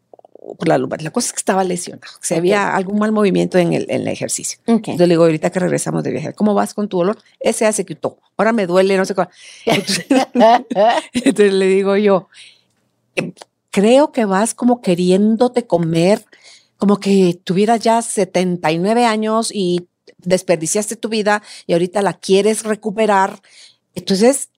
[0.56, 1.02] por la lumbar.
[1.02, 4.08] La cosa es que estaba lesionado, se había algún mal movimiento en el, en el
[4.08, 4.58] ejercicio.
[4.66, 7.18] Entonces le digo, ahorita que regresamos de viaje, ¿cómo vas con tu dolor?
[7.40, 8.18] Ese ya se quitó.
[8.36, 9.28] Ahora me duele, no sé cómo.
[9.66, 12.28] Entonces, le digo yo,
[13.16, 13.32] em,
[13.70, 16.24] creo que vas como queriéndote comer,
[16.76, 23.40] como que tuvieras ya 79 años y desperdiciaste tu vida y ahorita la quieres recuperar.
[23.94, 24.50] Entonces,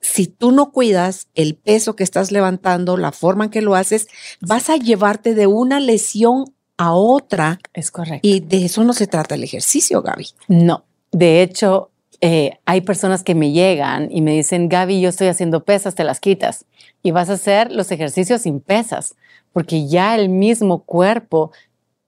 [0.00, 4.08] si tú no cuidas el peso que estás levantando, la forma en que lo haces,
[4.40, 7.58] vas a llevarte de una lesión a otra.
[7.72, 8.26] Es correcto.
[8.26, 10.28] Y de eso no se trata el ejercicio, Gaby.
[10.48, 10.84] No.
[11.12, 15.64] De hecho, eh, hay personas que me llegan y me dicen, Gaby, yo estoy haciendo
[15.64, 16.64] pesas, te las quitas.
[17.02, 19.14] Y vas a hacer los ejercicios sin pesas,
[19.52, 21.52] porque ya el mismo cuerpo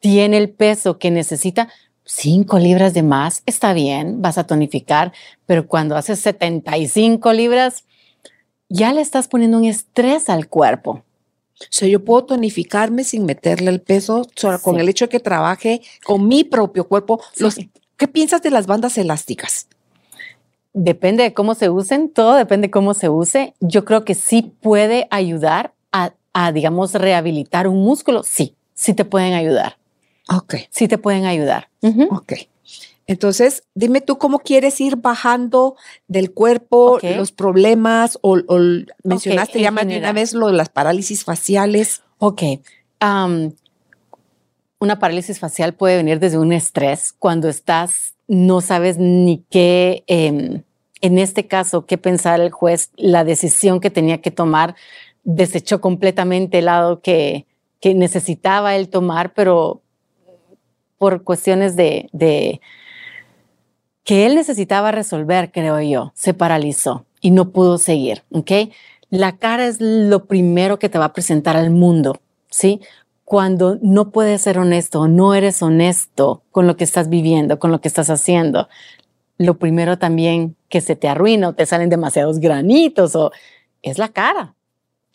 [0.01, 1.68] tiene el peso que necesita
[2.09, 5.12] 5 libras de más, está bien, vas a tonificar,
[5.44, 7.85] pero cuando haces 75 libras,
[8.71, 11.03] ya le estás poniendo un estrés al cuerpo.
[11.61, 15.21] O sea, yo puedo tonificarme sin meterle el peso, solo con el hecho de que
[15.21, 17.21] trabaje con mi propio cuerpo.
[17.97, 19.68] ¿Qué piensas de las bandas elásticas?
[20.73, 23.55] Depende de cómo se usen, todo depende de cómo se use.
[23.61, 28.23] Yo creo que sí puede ayudar a, a digamos, rehabilitar un músculo.
[28.23, 29.78] Sí, sí te pueden ayudar.
[30.29, 30.55] Ok.
[30.71, 31.71] Sí te pueden ayudar.
[32.11, 32.35] Ok.
[33.09, 35.77] Entonces, dime tú cómo quieres ir bajando
[36.09, 38.37] del cuerpo los problemas o,
[39.03, 42.03] mencionaste ya más de una vez lo de las parálisis faciales.
[42.19, 42.43] Ok.
[44.81, 50.62] una parálisis facial puede venir desde un estrés cuando estás, no sabes ni qué, em,
[51.01, 54.77] en este caso, qué pensar el juez, la decisión que tenía que tomar,
[55.25, 57.47] desechó completamente el lado que,
[57.81, 59.83] que necesitaba él tomar, pero
[60.99, 62.61] por cuestiones de,
[64.05, 68.51] que él necesitaba resolver, creo yo, se paralizó y no pudo seguir, ¿ok?
[69.11, 72.81] La cara es lo primero que te va a presentar al mundo, ¿sí?
[73.25, 77.81] Cuando no puedes ser honesto, no eres honesto con lo que estás viviendo, con lo
[77.81, 78.69] que estás haciendo,
[79.39, 83.31] lo primero también que se te arruina o te salen demasiados granitos o
[83.83, 84.55] es la cara,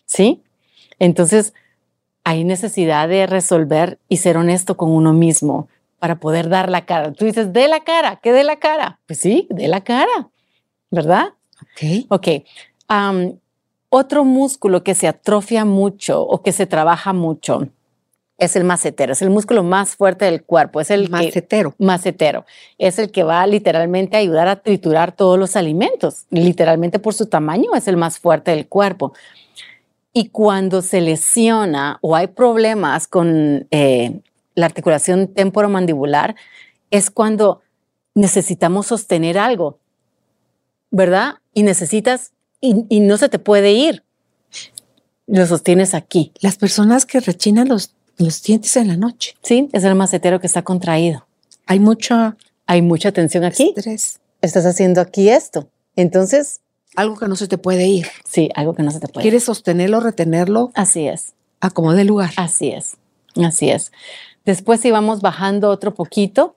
[0.05, 0.41] ¿sí?
[0.99, 1.53] Entonces,
[2.23, 5.67] hay necesidad de resolver y ser honesto con uno mismo
[5.99, 7.11] para poder dar la cara.
[7.13, 8.99] Tú dices, de la cara, ¿qué de la cara?
[9.07, 10.29] Pues sí, de la cara,
[10.91, 11.29] ¿verdad?
[11.61, 12.05] Ok.
[12.09, 12.27] Ok.
[13.89, 17.67] Otro músculo que se atrofia mucho o que se trabaja mucho
[18.39, 19.13] es el macetero.
[19.13, 20.81] Es el músculo más fuerte del cuerpo.
[20.81, 21.75] Es el que- Macetero.
[21.77, 22.45] macetero.
[22.79, 26.25] Es el que va literalmente a ayudar a triturar todos los alimentos.
[26.31, 29.13] Literalmente por su tamaño es el más fuerte del cuerpo.
[30.13, 34.21] Y cuando se lesiona o hay problemas con eh,
[34.55, 36.35] la articulación temporomandibular,
[36.91, 37.61] es cuando
[38.13, 39.79] necesitamos sostener algo,
[40.91, 41.35] ¿verdad?
[41.53, 44.03] Y necesitas, y, y no se te puede ir.
[45.25, 49.35] Lo sostienes aquí, Las personas que rechinan los, los dientes en la noche.
[49.41, 49.69] ¿sí?
[49.71, 51.25] Es el macetero que está contraído.
[51.65, 52.35] Hay mucho
[52.67, 53.73] Hay mucha tensión aquí.
[53.75, 54.19] estrés.
[54.41, 55.69] Estás haciendo aquí esto.
[55.95, 56.59] Entonces,
[56.95, 58.07] Algo que no se te puede ir.
[58.25, 59.23] sí, algo que no se te puede.
[59.23, 62.31] Quieres sostenerlo, retenerlo Así es, a como de lugar.
[62.37, 62.97] así es,
[63.43, 63.91] así es.
[64.45, 66.55] Después si vamos bajando otro poquito,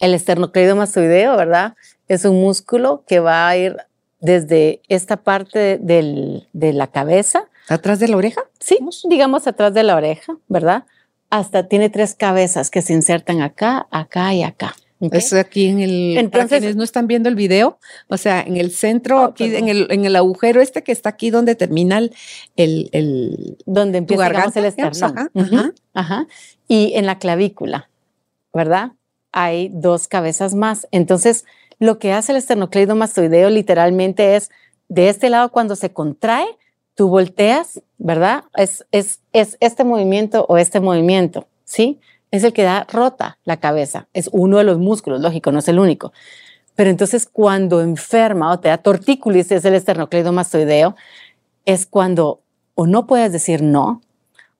[0.00, 1.74] el esternocleidomastoideo, ¿verdad?
[2.08, 3.76] Es un músculo que va a ir
[4.20, 8.42] desde esta parte del- de la cabeza, Atrás de la oreja.
[8.60, 10.84] sí, digamos atrás de la oreja, ¿verdad?
[11.30, 14.74] Hasta tiene tres cabezas que se insertan acá, acá y acá.
[15.00, 16.12] Es aquí en el.
[16.14, 17.78] para Entonces- quienes no están viendo el video,
[18.08, 21.10] o sea, en el centro, Oh, aquí en el, en el agujero este que está
[21.10, 22.12] aquí donde termina el,
[22.56, 24.60] el, el- donde empieza garganta.
[24.60, 25.30] el esternón.
[25.34, 25.72] ajá.
[25.94, 26.26] ajá.
[26.68, 27.90] Y en la clavícula,
[28.54, 28.92] ¿verdad?
[29.32, 30.86] Hay dos cabezas más.
[30.92, 31.44] Entonces,
[31.80, 34.50] lo que hace el esternocleidomastoideo literalmente es
[34.88, 36.46] de este lado cuando se contrae,
[36.94, 38.44] tú volteas, ¿verdad?
[38.56, 41.98] Es, es, es este movimiento o este movimiento, ¿sí?
[42.34, 44.08] Es el que da rota la cabeza.
[44.12, 46.12] Es uno de los músculos, lógico, no es el único.
[46.74, 50.96] Pero entonces cuando enferma o te da tortícolis, es el esternocleidomastoideo,
[51.64, 52.40] es cuando
[52.74, 54.00] o no puedes decir no,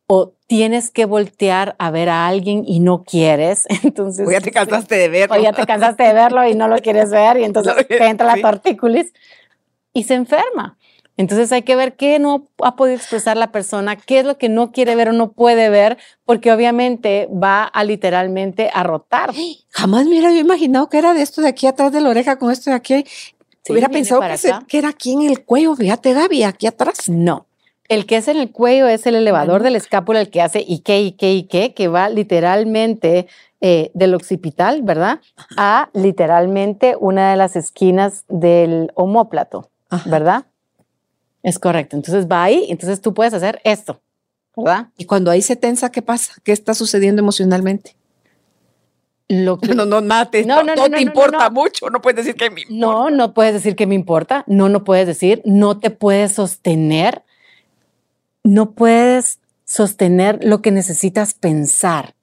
[0.06, 3.66] o tienes que voltear a ver a alguien y no quieres.
[3.82, 5.34] Entonces, O ya te cansaste de verlo.
[5.34, 8.06] o ya te cansaste de verlo y no lo quieres ver y entonces No, te
[8.06, 9.12] entra la tortícolis
[9.92, 10.76] y se enferma.
[11.16, 14.48] Entonces hay que ver qué no ha podido expresar la persona, qué es lo que
[14.48, 19.32] no quiere ver o no puede ver, porque obviamente va a literalmente a rotar.
[19.70, 22.50] Jamás me hubiera imaginado que era de esto de aquí atrás de la oreja con
[22.50, 23.04] esto de aquí.
[23.62, 24.66] Sí, hubiera pensado que, se- acá.
[24.68, 27.08] que era aquí en el cuello, fíjate, Gaby, aquí atrás.
[27.08, 27.46] No.
[27.88, 30.96] El que es en el cuello es el elevador del escápula, el que hace Ike,
[30.96, 33.26] Ike, Ike, que va literalmente
[33.60, 35.20] eh, del occipital, ¿verdad?
[35.56, 40.10] A literalmente una de las esquinas del omóplato, Ajá.
[40.10, 40.46] ¿verdad?
[41.44, 41.94] Es correcto.
[41.94, 44.00] Entonces va ahí, entonces tú puedes hacer esto,
[44.56, 44.88] ¿verdad?
[44.96, 46.32] Y cuando ahí se tensa, ¿qué pasa?
[46.42, 47.96] ¿Qué está sucediendo emocionalmente?
[49.28, 51.50] Lo que, No, no, nada, te, No, no, no, no no, te no, no, importa
[51.50, 51.50] no.
[51.50, 52.76] mucho, no puedes decir que me importa.
[52.80, 57.22] no, no puedes decir que me importa, no, no puedes decir, no te puedes sostener,
[58.42, 62.14] no puedes sostener lo que necesitas pensar,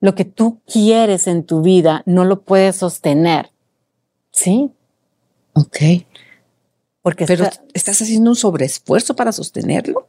[0.00, 3.50] lo que tú quieres en tu vida, no lo puedes sostener,
[4.30, 4.70] ¿sí?
[5.54, 5.76] Ok.
[7.04, 10.08] Porque Pero está- estás haciendo un sobreesfuerzo para sostenerlo.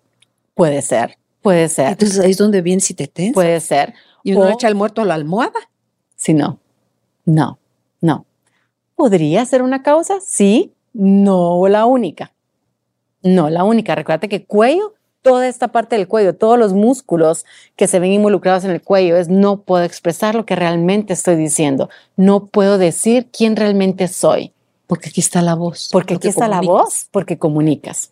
[0.56, 3.34] puede ser, puede ser, Entonces ahí es donde bien si te tensas.
[3.34, 5.60] puede ser, y uno o- echa el muerto a la almohada.
[6.16, 6.58] si no,
[7.26, 7.60] no,
[8.02, 8.26] no.
[8.96, 10.16] ¿Podría ser una causa?
[10.26, 12.32] Sí, no la única.
[13.22, 13.94] No la única.
[13.96, 17.44] Recuerda que cuello, toda esta parte del cuello, todos los músculos
[17.76, 21.36] que se ven involucrados en el cuello es no puedo expresar lo que realmente estoy
[21.36, 21.90] diciendo.
[22.16, 24.54] No puedo decir quién realmente soy.
[24.88, 25.90] Porque aquí está la voz.
[25.92, 28.12] Porque aquí está la voz, porque comunicas.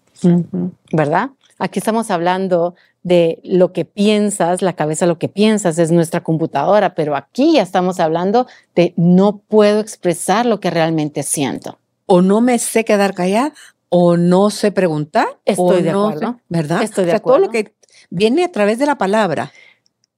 [0.92, 1.30] ¿verdad?
[1.60, 6.96] Aquí estamos hablando de lo que piensas, la cabeza lo que piensas es nuestra computadora,
[6.96, 11.78] pero aquí ya estamos hablando de no puedo expresar lo que realmente siento.
[12.06, 13.54] O no me sé quedar callada,
[13.90, 15.28] o no sé preguntar.
[15.46, 16.34] Estoy o de no acuerdo.
[16.34, 16.84] sé- ¿Verdad?
[16.84, 17.70] Estoy de o sea, todo lo acuerdo.
[17.72, 17.76] que
[18.10, 19.52] viene a través de la palabra.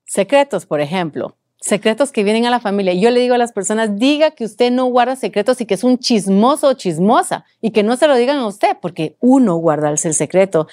[0.05, 2.93] Secretos, por ejemplo, secretos que vienen a la familia.
[2.93, 5.83] Yo le digo a las personas, diga que usted no guarda secretos y que es
[5.83, 10.07] un chismoso o chismosa y que no se lo digan a usted, porque uno guardarse
[10.07, 10.67] el secreto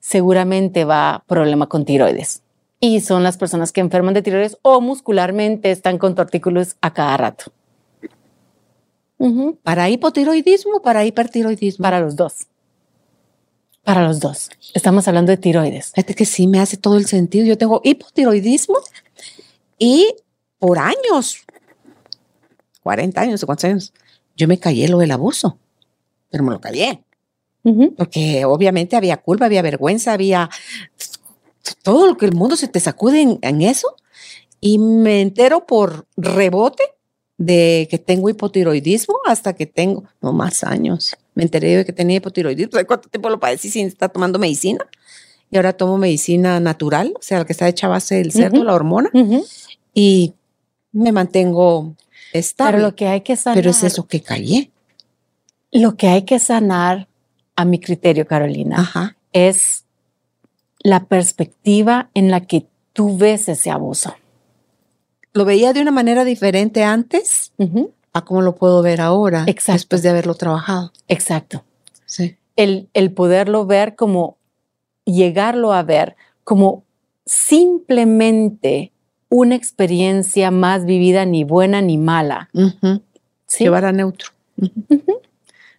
[0.00, 2.42] seguramente va a problema con tiroides.
[2.80, 7.16] y son las personas que enferman de tiroides o muscularmente están con tortícolis a cada
[7.16, 7.52] rato.
[9.64, 11.82] ¿Para hipotiroidismo o para hipertiroidismo?
[11.82, 12.46] Para los dos.
[13.82, 14.50] Para los dos.
[14.74, 15.92] Estamos hablando de tiroides.
[15.94, 17.44] Fíjate que sí me hace todo el sentido.
[17.44, 18.76] Yo tengo hipotiroidismo
[19.78, 20.14] y
[20.58, 21.44] por años,
[22.82, 23.92] 40 años o cuántos años,
[24.36, 25.58] yo me callé lo del abuso,
[26.30, 27.02] pero me lo callé.
[27.64, 30.48] Ujú, Porque obviamente había culpa, había vergüenza, había
[31.82, 33.94] todo lo que el mundo se te sacude en, en eso.
[34.60, 36.82] Y me entero por rebote
[37.36, 41.16] de que tengo hipotiroidismo hasta que tengo, no más años.
[41.34, 42.72] Me enteré de que tenía hipotiroidismo.
[42.72, 44.84] ¿Sabes cuánto tiempo lo padecí sin estar tomando medicina?
[45.50, 48.56] Y ahora tomo medicina natural, o sea, la que está hecha a base del cerdo,
[48.58, 48.64] Ujú.
[48.64, 49.44] la hormona, ujú.
[49.98, 50.34] Y
[50.92, 51.94] me mantengo
[52.32, 52.72] estable.
[52.78, 54.70] Pero lo que hay que sanar, Pero es eso que callé.
[55.72, 57.08] lo que hay que sanar,
[57.56, 59.16] a mi criterio, Carolina, Ajá.
[59.32, 59.84] es
[60.78, 64.14] la perspectiva en la que tú ves ese abuso.
[65.32, 67.52] Lo veía de una manera diferente antes
[68.12, 69.72] a cómo lo puedo ver ahora, Exacto.
[69.72, 70.92] después de haberlo trabajado.
[71.08, 71.64] Exacto.
[72.06, 72.36] Sí.
[72.54, 74.36] El, el poderlo ver como,
[75.04, 76.84] llegarlo a ver como
[77.26, 78.92] simplemente
[79.28, 82.48] una experiencia más vivida, ni buena ni mala,
[83.46, 83.64] ¿sí?
[83.64, 84.30] Llevar a neutro.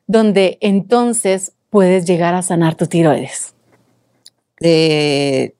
[0.07, 3.53] Donde entonces puedes llegar a sanar tu tiroides.
[4.59, 5.55] De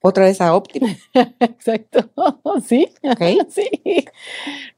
[0.00, 0.86] otra vez a óptimo.
[1.40, 2.10] Exacto,
[2.66, 2.88] sí,
[3.50, 3.70] sí,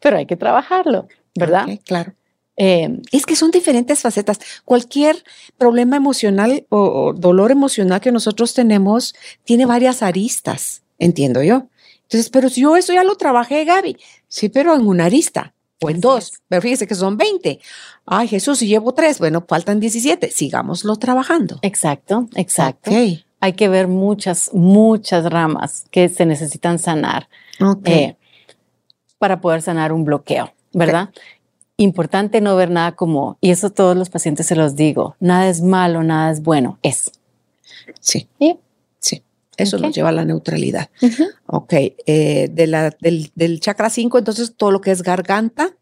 [0.01, 1.67] pero hay que trabajarlo, ¿verdad?
[1.85, 2.15] Claro.
[2.57, 4.41] Eh, Es que son diferentes facetas.
[4.65, 5.23] Cualquier
[5.59, 11.69] problema emocional o, o dolor emocional que nosotros tenemos tiene varias aristas, entiendo yo.
[12.09, 13.97] Entonces, pero si yo eso ya lo trabajé, Gaby.
[14.29, 15.53] Sí, pero en una arista
[15.83, 16.25] o en Así dos.
[16.33, 16.43] es.
[16.49, 17.61] Pero fíjese que son 20.
[18.07, 20.31] Ay, Jesús, si llevo tres, bueno, faltan 17.
[20.31, 21.59] Sigámoslo trabajando.
[21.63, 22.91] exacto, exacto.
[22.91, 22.97] Ok.
[23.41, 27.29] Hay que ver muchas, muchas ramas que se necesitan sanar
[27.85, 28.17] eh,
[29.19, 31.11] para poder sanar un bloqueo, ¿verdad?
[31.77, 35.61] Importante no ver nada como, y eso todos los pacientes se los digo, nada es
[35.63, 37.13] malo, nada es bueno, es.
[38.01, 38.59] sí, ¿Sí?
[39.59, 39.83] Eso Ok.
[39.83, 40.89] nos lleva a la neutralidad.
[41.47, 41.73] Ok.
[41.75, 45.75] eh, de la, del, del chakra 5, entonces todo lo que es garganta.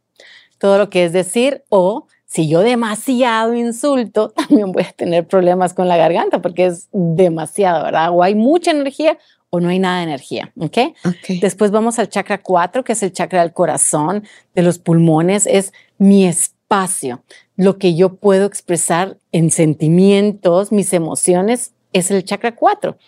[0.58, 5.74] todo lo que es decir, o si yo demasiado insulto, también voy a tener problemas
[5.74, 8.10] con la garganta porque es demasiado, ¿verdad?
[8.12, 9.18] O hay mucha energía
[9.50, 10.78] o no hay nada de energía, ¿ok?
[11.04, 11.38] Ok.
[11.40, 14.24] Después vamos al chakra 4, que es el chakra del corazón,
[14.54, 17.22] de los pulmones, es mi espacio,
[17.54, 22.98] lo que yo puedo expresar en sentimientos, mis emociones, es el chakra 4,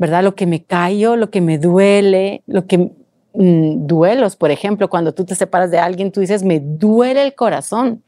[0.00, 0.24] ¿verdad?
[0.24, 2.78] Lo que me callo, lo que me duele, lo que
[3.34, 7.34] mm, duelos, por ejemplo, cuando tú te separas de alguien, tú dices, me duele el
[7.34, 8.02] corazón.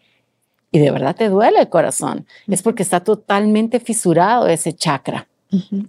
[0.70, 2.26] Y de verdad te duele el corazón.
[2.48, 5.28] Es porque está totalmente fisurado ese chakra.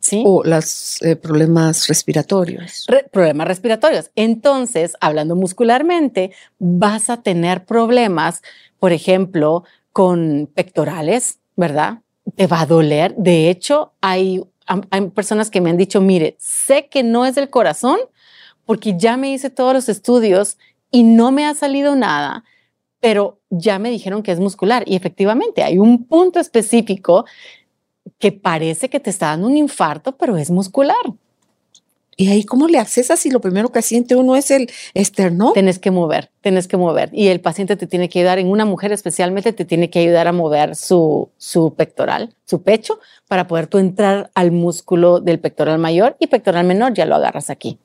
[0.02, 0.26] ¿sí?
[0.28, 2.84] O los eh, problemas respiratorios.
[2.90, 4.12] Re- problemas respiratorios.
[4.16, 8.42] Entonces, hablando muscularmente, vas a tener problemas,
[8.78, 12.00] por ejemplo, con pectorales, ¿verdad?
[12.36, 13.16] Te va a doler.
[13.16, 17.50] De hecho, hay, hay personas que me han dicho, mire, sé que no es del
[17.50, 17.98] corazón
[18.66, 20.58] porque ya me hice todos los estudios
[20.92, 22.44] y no me ha salido nada,
[23.00, 24.84] pero ya me dijeron que es muscular.
[24.86, 27.26] Y efectivamente, hay un punto específico
[28.20, 30.96] que parece que te está dando un infarto, pero es muscular.
[32.16, 35.54] ¿Y ahí cómo le accesas si lo primero que siente uno es el esternón?
[35.54, 37.10] Tienes que mover, tienes que mover.
[37.12, 40.28] Y el paciente te tiene que ayudar, en una mujer especialmente, te tiene que ayudar
[40.28, 45.80] a mover su, su pectoral, su pecho, para poder tú entrar al músculo del pectoral
[45.80, 47.80] mayor y pectoral menor, ya lo agarras aquí.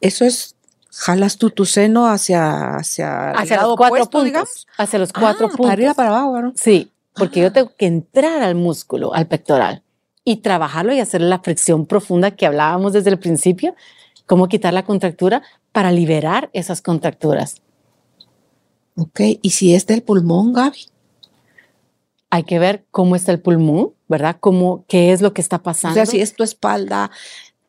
[0.00, 0.56] Eso es,
[0.90, 4.24] jalas tú tu seno hacia, hacia, el Hacia lado los cuatro opuesto, puntos.
[4.24, 4.66] digamos.
[4.78, 5.66] Hacia los cuatro Ah, puntos.
[5.66, 6.52] Para arriba, para abajo, ¿no?
[6.56, 7.44] Sí, porque Ah.
[7.44, 9.82] yo tengo que entrar al músculo, al pectoral,
[10.24, 13.74] y trabajarlo y hacer la fricción profunda que hablábamos desde el principio,
[14.26, 15.42] cómo quitar la contractura
[15.72, 17.62] para liberar esas contracturas.
[18.96, 20.86] Ok, y si es del pulmón, Gaby.
[22.28, 24.36] Hay que ver cómo está el pulmón, ¿verdad?
[24.38, 25.94] Cómo, qué es lo que está O pasando.
[25.94, 27.10] sea, si es tu espalda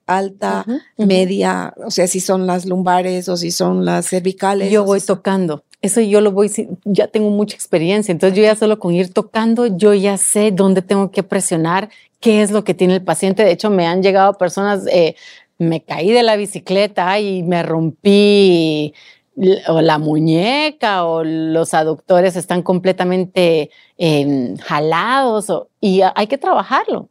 [0.05, 0.65] alta,
[0.97, 4.71] media, o sea, si son las lumbares o si son las cervicales.
[4.71, 5.63] Yo o voy si tocando.
[5.81, 6.51] Eso yo lo voy,
[6.85, 8.11] ya tengo mucha experiencia.
[8.11, 12.43] Entonces yo ya solo con ir tocando, yo ya sé dónde tengo que presionar, qué
[12.43, 13.43] es lo que tiene el paciente.
[13.43, 15.15] De hecho, me han llegado personas, eh,
[15.57, 18.93] me caí de la bicicleta y me rompí
[19.67, 27.09] o la muñeca o los aductores están completamente eh, jalados o- y hay que trabajarlo.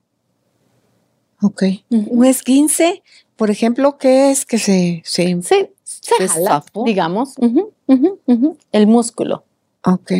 [1.43, 1.63] Ok.
[1.91, 3.03] Un esguince,
[3.37, 5.03] por ejemplo, ¿qué es que se...
[5.05, 5.71] se Sí,
[6.01, 6.85] se jala, zafó.
[6.85, 9.45] digamos, ujú, ujú, ujú, el músculo.
[9.85, 10.13] ok,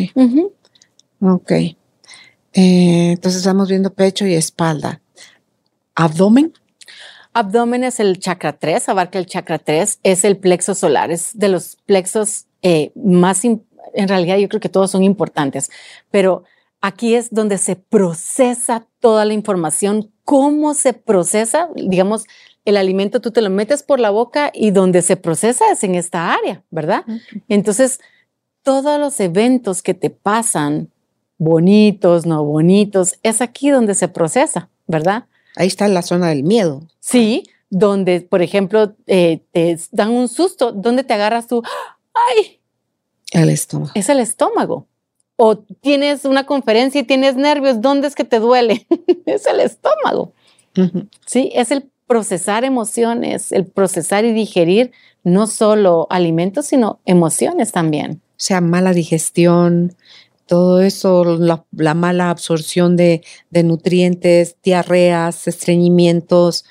[1.21, 1.51] ok.
[2.53, 5.01] Eh, entonces estamos viendo pecho y espalda.
[5.95, 6.53] Abdomen.
[7.33, 11.47] Abdomen es el chakra 3, abarca el chakra 3, es el plexo solar, es de
[11.47, 13.63] los plexos eh, más, en
[13.93, 15.69] realidad yo creo que todos son importantes,
[16.09, 16.43] pero
[16.81, 22.25] aquí es donde se procesa toda la información, cómo se procesa, digamos,
[22.65, 25.95] el alimento tú te lo metes por la boca y donde se procesa es en
[25.95, 27.03] esta área, ¿verdad?
[27.47, 27.99] Entonces,
[28.63, 30.91] todos los eventos que te pasan,
[31.37, 35.25] bonitos, no bonitos, es aquí donde se procesa, ¿verdad?
[35.55, 36.83] Ahí está la zona del miedo.
[36.99, 41.63] Sí, donde, por ejemplo, eh, te dan un susto, ¿dónde te agarras tú?
[42.13, 42.59] ¡Ay!
[43.31, 43.91] El estómago.
[43.95, 44.87] Es el estómago.
[45.37, 48.85] O tienes una conferencia y tienes nervios, ¿dónde es que te duele?
[49.25, 50.33] es el estómago.
[51.25, 54.91] Sí, es el procesar emociones, el procesar y digerir
[55.23, 58.21] no solo alimentos, sino emociones también.
[58.31, 59.95] O sea, mala digestión,
[60.45, 63.23] todo eso, la, mala absorción de,
[63.63, 66.65] nutrientes, diarreas, estreñimientos.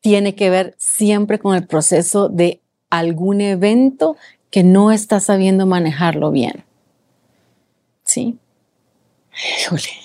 [0.00, 4.16] Tiene que ver siempre con el proceso de algún evento
[4.48, 6.64] que no está sabiendo manejarlo bien.
[8.04, 8.38] ¿Sí?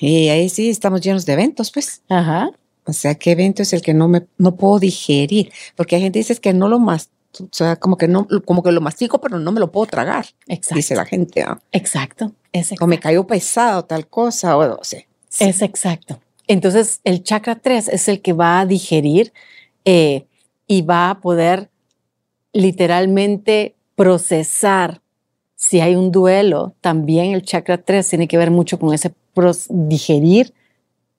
[0.01, 2.01] y ahí sí estamos llenos de eventos, pues.
[2.09, 2.51] Ajá.
[2.88, 5.52] O sea, ¿qué evento es el que no me no puedo digerir?
[5.76, 7.10] Porque hay gente que dice que no lo más,
[7.40, 10.26] o sea, como que no, como que lo mastico, pero no me lo puedo tragar.
[10.48, 10.76] Exacto.
[10.76, 11.46] Dice la gente.
[11.72, 12.34] Exacto.
[12.80, 15.08] O me cayó pesado tal cosa, o no sé.
[15.40, 16.20] Es exacto.
[16.48, 19.34] Entonces, el chakra 3 es el que va a digerir
[19.84, 20.26] eh,
[20.66, 21.70] y va a poder
[22.54, 25.02] literalmente procesar.
[25.56, 29.14] Si hay un duelo, también el chakra 3 tiene que ver mucho con ese
[29.70, 30.54] digerir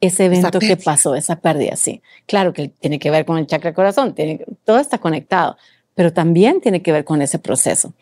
[0.00, 2.02] ese evento que pasó, esa pérdida, sí.
[2.26, 5.56] Claro que tiene que ver con el chakra corazón, tiene, todo está conectado,
[5.94, 7.94] pero también tiene que ver con ese proceso.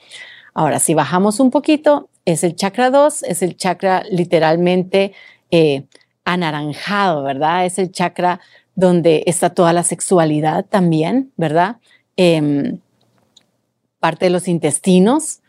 [0.52, 5.12] Ahora, si bajamos un poquito, es el chakra 2, es el chakra literalmente
[5.50, 5.84] eh,
[6.24, 7.64] anaranjado, ¿verdad?
[7.64, 8.40] Es el chakra
[8.74, 11.76] donde está toda la sexualidad también, ¿verdad?
[12.16, 12.78] Em,
[14.00, 15.40] parte de los intestinos,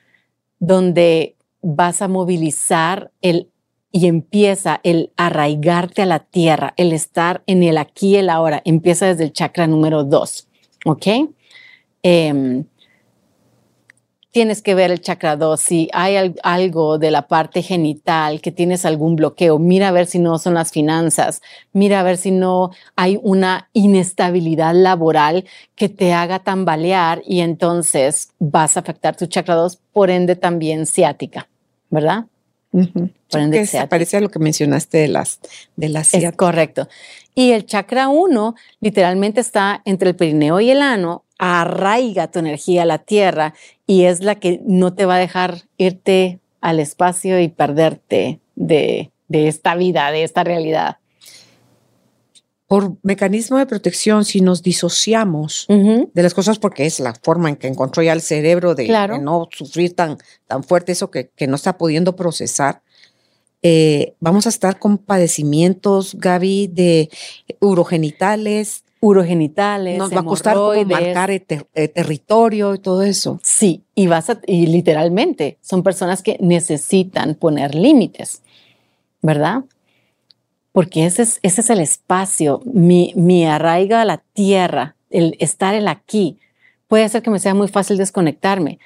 [0.60, 3.50] donde vas a movilizar el
[3.92, 8.62] y empieza el arraigarte a la tierra, el estar en el aquí y el ahora,
[8.66, 10.48] empieza desde el chakra número 2,
[10.86, 11.08] ¿ok?
[12.04, 12.66] Em,
[14.32, 18.86] tienes que ver el chakra 2, si hay algo de la parte genital que tienes
[18.86, 21.42] algún bloqueo, mira a ver si no son las finanzas,
[21.74, 28.30] mira a ver si no hay una inestabilidad laboral que te haga tambalear y entonces
[28.38, 31.48] vas a afectar tu chakra 2, por ende también ciática,
[31.90, 32.26] ¿verdad?
[32.72, 35.40] Por ende, se parece a lo que mencionaste de las
[35.76, 36.88] de las Es correcto.
[37.34, 42.84] Y el chakra 1 literalmente está entre el perineo y el ano, arraiga tu energía
[42.84, 43.54] a la tierra
[43.86, 49.12] y es la que no te va a dejar irte al espacio y perderte de,
[49.30, 50.98] esta vida, de esta realidad.
[52.68, 57.56] Por mecanismo de protección, si nos disociamos de las cosas, porque es la forma en
[57.56, 58.88] que encontró ya el cerebro de,
[59.22, 62.82] no sufrir tan, tan fuerte eso que, no está pudiendo procesar,
[63.62, 67.10] eh, vamos a estar con padecimientos, Gaby, de
[67.62, 69.98] urogenitales, urogenitales.
[69.98, 73.40] Nos va a costar marcar el, territorio y todo eso.
[73.44, 78.42] Sí, y vas a, y literalmente son personas que necesitan poner límites,
[79.22, 79.64] ¿verdad?
[80.78, 85.74] Porque ese es, ese es el espacio, mi, mi arraiga a la tierra, el estar
[85.74, 86.38] el aquí.
[86.88, 88.78] Puede hacer que me sea muy fácil desconectarme,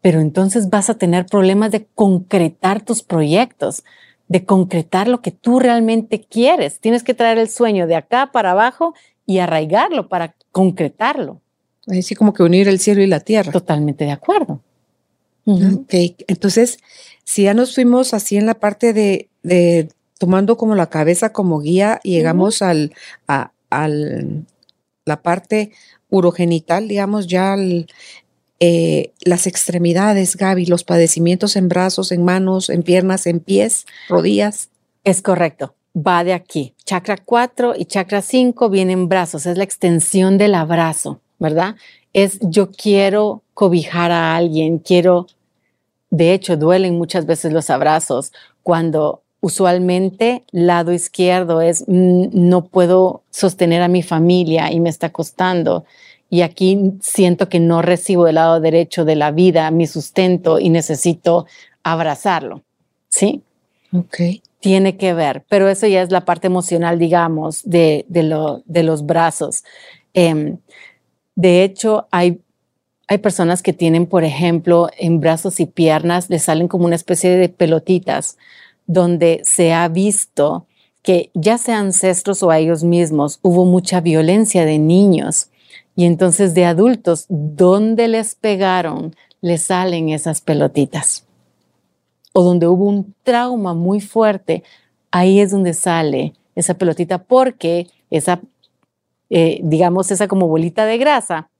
[0.00, 3.82] pero entonces vas a tener problemas de concretar tus proyectos,
[4.28, 6.78] de concretar lo que tú realmente quieres.
[6.78, 8.94] Tienes que traer el sueño de acá para abajo
[9.26, 11.40] y arraigarlo para concretarlo.
[11.88, 13.50] Así como que unir el cielo y la tierra.
[13.50, 14.62] Totalmente de acuerdo.
[15.46, 15.94] Ok,
[16.28, 16.78] entonces,
[17.24, 19.88] si ya nos fuimos así en la parte de,
[20.20, 22.92] tomando como la cabeza como guía llegamos al,
[23.26, 23.52] a
[25.06, 25.72] la parte
[26.10, 27.56] urogenital, digamos, ya
[28.60, 34.68] eh, las extremidades, Gaby, los padecimientos en brazos, en manos, en piernas, en pies, rodillas.
[35.04, 36.74] Es correcto va de aquí.
[36.84, 41.76] Chakra 4 y chakra 5 vienen brazos, es la extensión del abrazo, ¿verdad?
[42.12, 45.26] Es yo quiero cobijar a alguien, quiero,
[46.10, 53.22] de hecho, duelen muchas veces los abrazos cuando usualmente lado izquierdo es mm, no puedo
[53.30, 55.84] sostener a mi familia y me está costando.
[56.28, 60.68] Y aquí siento que no recibo el lado derecho de la vida, mi sustento y
[60.68, 61.46] necesito
[61.82, 62.62] abrazarlo.
[63.08, 63.42] ¿Sí?
[63.92, 69.06] Ok tiene que ver, pero eso ya es la parte emocional, digamos, de, de, los
[69.06, 69.64] brazos.
[70.12, 70.58] Em,
[71.34, 72.40] de hecho, hay,
[73.08, 77.30] hay personas que tienen, por ejemplo, en brazos y piernas, les salen como una especie
[77.30, 78.36] de pelotitas,
[78.92, 80.66] donde se ha visto
[81.02, 85.48] que ya sea ancestros o a ellos mismos, hubo mucha violencia de niños
[85.96, 89.14] Y entonces de adultos, ¿dónde les pegaron?
[89.40, 91.24] Les salen esas pelotitas.
[92.32, 94.62] O donde hubo un trauma muy fuerte,
[95.10, 98.40] ahí es donde sale esa pelotita porque esa,
[99.30, 101.50] eh, digamos, esa como bolita de grasa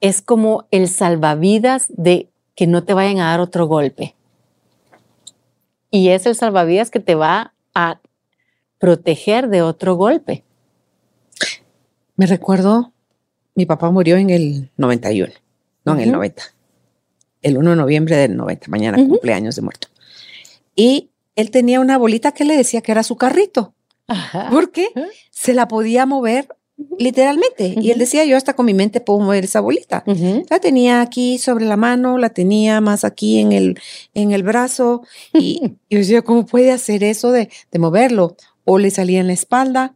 [0.00, 4.15] es como el salvavidas de que no te vayan a dar otro golpe.
[5.90, 8.00] Y es el salvavidas que te va a
[8.78, 10.44] proteger de otro golpe.
[12.16, 12.92] Me recuerdo,
[13.54, 15.32] mi papá murió en el 91,
[15.84, 16.42] no en el 90,
[17.42, 19.88] el 1 de noviembre del 90, mañana cumpleaños de muerto.
[20.74, 23.74] Y él tenía una bolita que le decía que era su carrito,
[24.50, 24.88] porque
[25.30, 26.48] se la podía mover
[26.98, 27.74] literalmente.
[27.76, 30.04] Y él decía, yo hasta con mi mente puedo mover esa bolita.
[30.50, 33.80] La tenía aquí sobre la mano, la tenía más aquí en el,
[34.14, 35.02] en el brazo.
[35.32, 35.60] Y
[35.90, 38.36] yo decía, ¿cómo puede hacer eso de, de moverlo?
[38.64, 39.94] O le salía en la espalda.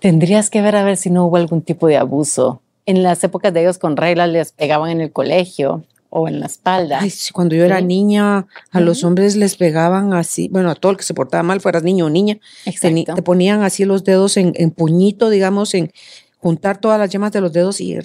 [0.00, 2.62] Tendrías que ver a ver si no hubo algún tipo de abuso.
[2.86, 6.46] En las épocas de ellos con reglas les pegaban en el colegio o en la
[6.46, 7.00] espalda.
[7.00, 10.98] Ay, cuando yo era niña, a los hombres les pegaban así, bueno, a todo el
[10.98, 14.52] que se portaba mal, fueras niño o niña, te, te, ponían así los dedos en,
[14.70, 15.92] puñito, digamos, en
[16.38, 17.98] juntar todas las yemas de los dedos y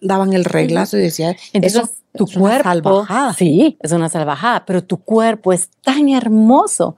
[0.00, 3.32] daban el reglazo y decía, Entonces, eso tu es cuerpo, una salvajada.
[3.34, 6.96] Sí, es una salvajada, pero tu cuerpo es tan hermoso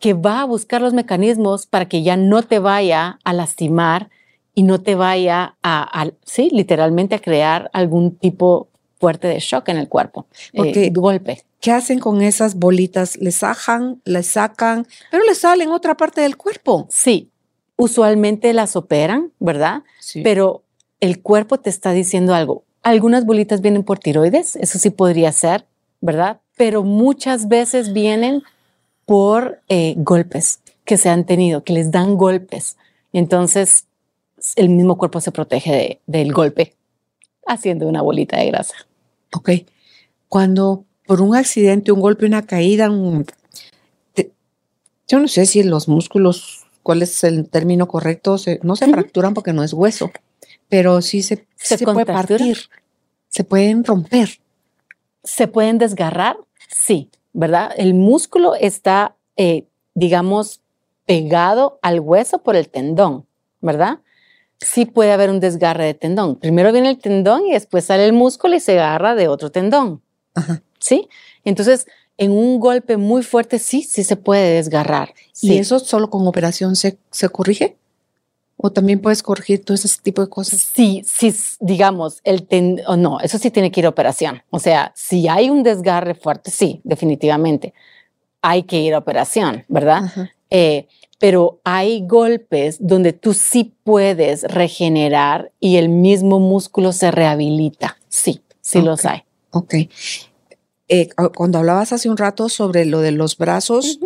[0.00, 4.10] que va a buscar los mecanismos para que ya no te vaya a lastimar
[4.54, 8.68] y no te vaya a, a sí, literalmente a crear algún tipo
[9.04, 10.26] fuerte de shock en el cuerpo.
[10.32, 11.44] Eh, Porque golpe.
[11.60, 13.18] ¿Qué hacen con esas bolitas?
[13.18, 16.86] ¿Les sajan, les sacan, pero les salen otra parte del cuerpo?
[16.88, 17.30] Sí,
[17.76, 19.82] usualmente las operan, ¿verdad?
[20.00, 20.22] Sí.
[20.22, 20.62] Pero
[21.00, 22.64] el cuerpo te está diciendo algo.
[22.82, 25.66] Algunas bolitas vienen por tiroides, eso sí podría ser,
[26.00, 26.40] ¿verdad?
[26.56, 28.42] Pero muchas veces vienen
[29.04, 32.78] por eh, golpes que se han tenido, que les dan golpes.
[33.12, 33.84] Entonces,
[34.56, 36.72] el mismo cuerpo se protege del golpe
[37.46, 38.74] haciendo una bolita de grasa.
[39.34, 39.50] Ok.
[40.28, 42.88] Cuando por un accidente, un golpe, una caída,
[45.06, 49.52] yo no sé si los músculos, cuál es el término correcto, no se fracturan porque
[49.52, 50.10] no es hueso,
[50.68, 52.58] pero sí se, se, puede partir,
[53.28, 54.40] se pueden romper.
[55.22, 56.36] ¿Se pueden desgarrar?
[56.68, 57.70] Sí, ¿verdad?
[57.76, 60.62] El músculo está, eh, digamos,
[61.04, 63.26] pegado al hueso por el tendón,
[63.60, 64.00] ¿verdad?
[64.60, 66.36] Sí puede haber un desgarre de tendón.
[66.36, 70.02] Primero viene el tendón y después sale el músculo y se agarra de otro tendón.
[70.78, 71.08] ¿Sí?
[71.44, 71.86] Entonces,
[72.16, 75.14] en un golpe muy fuerte sí, sí se puede desgarrar.
[75.40, 77.76] ¿Y eso solo con operación se, se corrige?
[78.56, 80.60] ¿O también puedes corregir todo ese tipo de cosas?
[80.60, 84.42] Sí, sí, digamos, el tendón, no, eso sí tiene que ir a operación.
[84.50, 87.74] O sea, si hay un desgarre fuerte, sí, definitivamente.
[88.40, 90.30] Hay que ir a operación, ¿verdad?
[90.56, 90.86] Eh,
[91.18, 97.98] pero hay golpes donde tú sí puedes regenerar y el mismo músculo se rehabilita.
[98.08, 99.24] Sí, sí los hay.
[99.50, 99.74] Ok.
[100.86, 103.98] Eh, cuando hablabas hace un rato sobre lo de los brazos,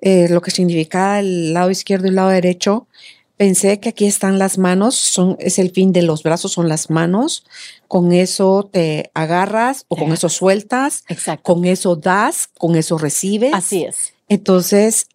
[0.00, 2.88] eh, lo que significa el lado izquierdo y el lado derecho,
[3.36, 6.90] pensé que aquí están las manos, son, es el fin de los brazos, son las
[6.90, 7.44] manos.
[7.86, 11.04] Con eso te agarras o con eso sueltas.
[11.08, 11.54] Exacto.
[11.54, 13.54] Con eso das, con eso recibes.
[13.54, 14.14] Así es.
[14.28, 15.06] Entonces,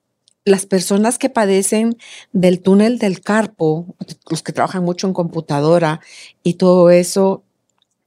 [0.44, 1.98] las personas que padecen
[2.32, 3.86] del túnel del carpo,
[4.30, 6.02] los que trabajan mucho en computadora
[6.44, 7.44] y todo eso,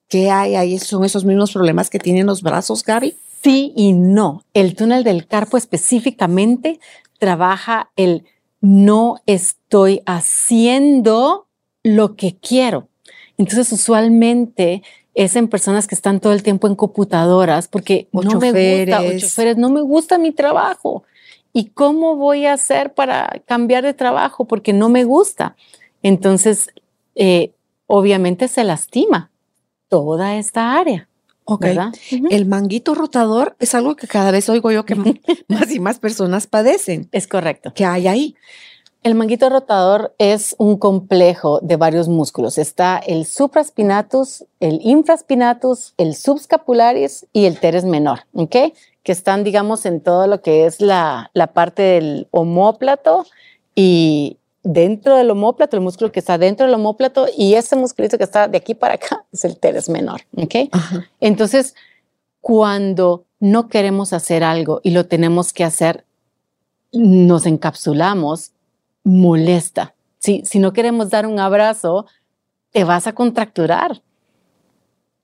[0.09, 0.79] ¿qué hay ahí?
[0.79, 3.17] ¿Son esos mismos problemas que tienen los brazos, Gaby?
[3.43, 4.43] Sí y no.
[4.53, 6.81] El túnel del carpo específicamente
[7.19, 8.25] trabaja el
[8.61, 11.47] no estoy haciendo
[11.83, 12.89] lo que quiero.
[13.37, 14.83] Entonces, usualmente
[15.15, 19.19] es en personas que están todo el tiempo en computadoras porque no me gusta, o
[19.19, 21.05] choferes, no me gusta mi trabajo.
[21.57, 24.45] ¿Y cómo voy a hacer para cambiar de trabajo?
[24.45, 25.55] Porque no me gusta.
[26.03, 26.69] Entonces,
[27.15, 27.53] eh,
[27.87, 29.31] obviamente se lastima
[29.89, 31.09] toda esta área.
[31.61, 31.93] ¿verdad?
[32.11, 34.95] El manguito rotador es algo que cada vez oigo yo que
[35.49, 37.09] más y más personas padecen.
[37.13, 37.73] Es correcto.
[37.73, 38.35] ¿Qué hay ahí?
[39.05, 42.57] El manguito rotador es un complejo de varios músculos.
[42.57, 48.57] Está el supraspinatus, el infraspinatus, el subscapularis y el teres menor, ¿ok?
[49.05, 53.27] Que están, digamos, en todo lo que es la, parte del homóplato
[53.75, 58.25] y dentro del homóplato, el músculo que está dentro del homóplato y ese musculito que
[58.25, 60.55] está de aquí para acá es el teres menor, ¿ok?
[61.21, 61.75] Entonces,
[62.41, 66.07] cuando no queremos hacer algo y lo tenemos que hacer,
[66.93, 68.53] nos encapsulamos,
[69.03, 69.95] molesta.
[70.19, 72.07] Si, si no queremos dar un abrazo,
[72.71, 74.01] te vas a contracturar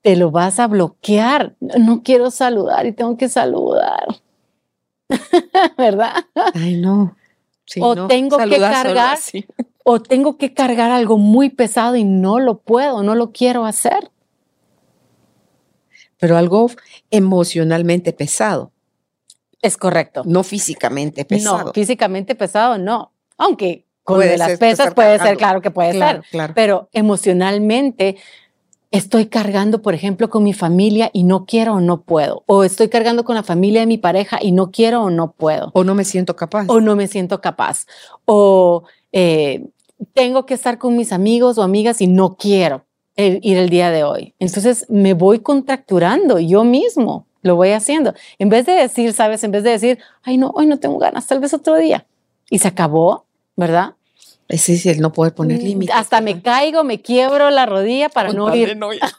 [0.01, 1.55] te lo vas a bloquear.
[1.59, 4.05] No quiero saludar y tengo que saludar.
[5.77, 6.25] ¿Verdad?
[6.53, 7.15] Ay, no.
[7.79, 9.17] o tengo que cargar,
[9.83, 14.09] o tengo que cargar algo muy pesado y no lo puedo, no lo quiero hacer.
[16.17, 16.69] Pero algo
[17.09, 18.71] emocionalmente pesado,
[19.61, 20.21] Es correcto.
[20.25, 21.65] no físicamente pesado.
[21.65, 23.11] No, físicamente pesado no.
[23.37, 26.31] Aunque con de las pesas puede ser, claro que puede Claro, ser.
[26.31, 26.53] claro.
[26.55, 28.17] Pero emocionalmente
[28.91, 32.43] estoy cargando, por ejemplo, con mi familia y no quiero o no puedo.
[32.45, 35.71] O estoy cargando con la familia de mi pareja y no quiero o no puedo.
[35.73, 36.65] O no me siento capaz.
[36.67, 37.87] O no me siento capaz.
[38.25, 38.83] O
[39.13, 39.65] eh,
[40.13, 42.85] tengo que estar con mis amigos o amigas y no quiero
[43.15, 44.35] eh, ir el día de hoy.
[44.39, 47.25] Entonces me voy contracturando yo mismo.
[47.43, 48.13] Lo voy haciendo.
[48.37, 51.25] En vez de decir, sabes, en vez de decir, ay, no, hoy no tengo ganas,
[51.25, 52.05] tal vez otro día.
[52.51, 53.25] Y se acabó,
[53.55, 53.95] ¿verdad?
[54.51, 55.95] Ese es el no poder poner Mm, límites.
[55.95, 58.75] Hasta me caigo, me quiebro la rodilla para Con no ir.
[58.77, 58.99] no ir.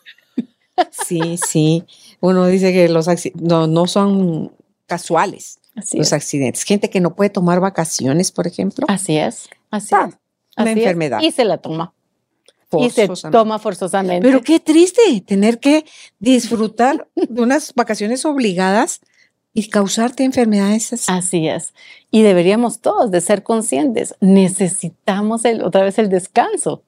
[0.91, 1.85] Sí, sí.
[2.20, 4.53] Uno dice que los no, no son
[4.87, 6.12] casuales Así los es.
[6.14, 6.64] accidentes.
[6.64, 8.87] Gente que no puede tomar vacaciones, por ejemplo.
[8.89, 9.49] Así es.
[9.70, 10.14] Así Ah, es.
[10.57, 11.20] una así es, enfermedad.
[11.20, 11.93] Y se la toma.
[12.78, 14.26] Y se toma forzosamente.
[14.26, 15.85] Pero qué triste tener que
[16.18, 19.01] disfrutar de unas vacaciones obligadas
[19.55, 21.12] y causarte enfermedades así.
[21.12, 21.74] Así es.
[22.11, 24.14] Y deberíamos todos de ser conscientes.
[24.20, 26.82] Necesitamos el, otra vez el descanso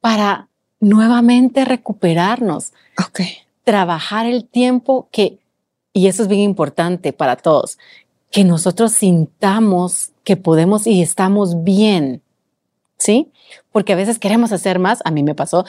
[0.00, 0.48] para
[0.80, 2.72] nuevamente recuperarnos,
[3.04, 3.20] Ok.
[3.64, 5.38] trabajar el tiempo que,
[5.92, 7.78] y eso es bien importante para todos,
[8.30, 12.22] que nosotros sintamos que podemos y estamos bien,
[12.98, 13.32] ¿sí?
[13.72, 15.64] Porque a veces queremos hacer más, a mí me pasó,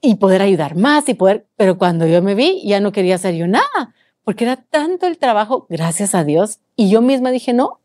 [0.00, 3.34] y poder ayudar más y poder, pero cuando yo me vi ya no quería hacer
[3.34, 3.94] yo nada,
[4.28, 7.80] porque era tanto el trabajo, gracias a Dios, y yo misma dije, no,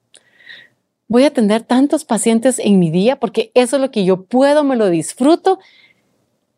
[1.07, 4.65] voy a atender tantos pacientes en mi día porque eso es lo que yo puedo,
[4.65, 5.59] me lo disfruto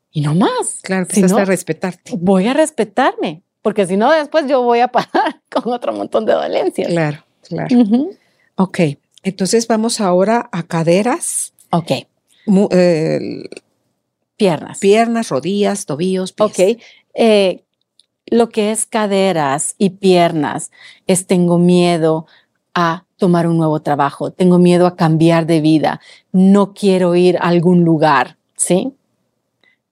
[0.09, 0.79] y no más.
[0.81, 2.13] Claro, Si empezaste no, a respetarte.
[2.17, 6.33] voy a respetarme, porque si no, después yo voy a parar con otro montón de
[6.33, 6.88] dolencias.
[6.88, 7.77] Claro, claro.
[7.77, 8.17] Ujú.
[8.55, 8.79] Ok.
[9.21, 11.91] Entonces vamos ahora a caderas, Ok,
[12.47, 13.19] mu- eh,
[14.36, 14.79] piernas.
[14.79, 16.49] piernas, rodillas, tobillos, pies.
[16.49, 16.81] Ok,
[17.13, 17.61] eh,
[18.28, 20.71] lo que es caderas y piernas
[21.07, 22.26] es tengo miedo
[22.73, 26.01] a tomar un nuevo trabajo, tengo miedo a cambiar de vida,
[26.32, 28.93] no quiero ir a algún lugar, ¿sí?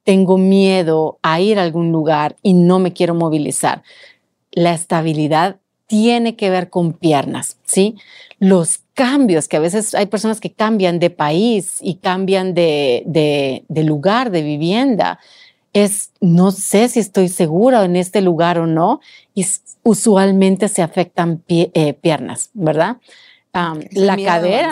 [0.03, 3.83] Tengo miedo a ir a algún lugar y no me quiero movilizar.
[4.51, 5.57] La estabilidad
[5.87, 7.95] tiene que ver con piernas, ¿sí?
[8.39, 13.83] Los cambios, que a veces hay personas que cambian de país y cambian de, de-
[13.83, 15.19] lugar, de vivienda,
[15.73, 19.01] es no sé si estoy segura en este lugar o no,
[19.33, 19.45] y
[19.83, 22.97] usualmente se afectan pie- eh, piernas, ¿verdad?
[23.91, 24.69] La cadera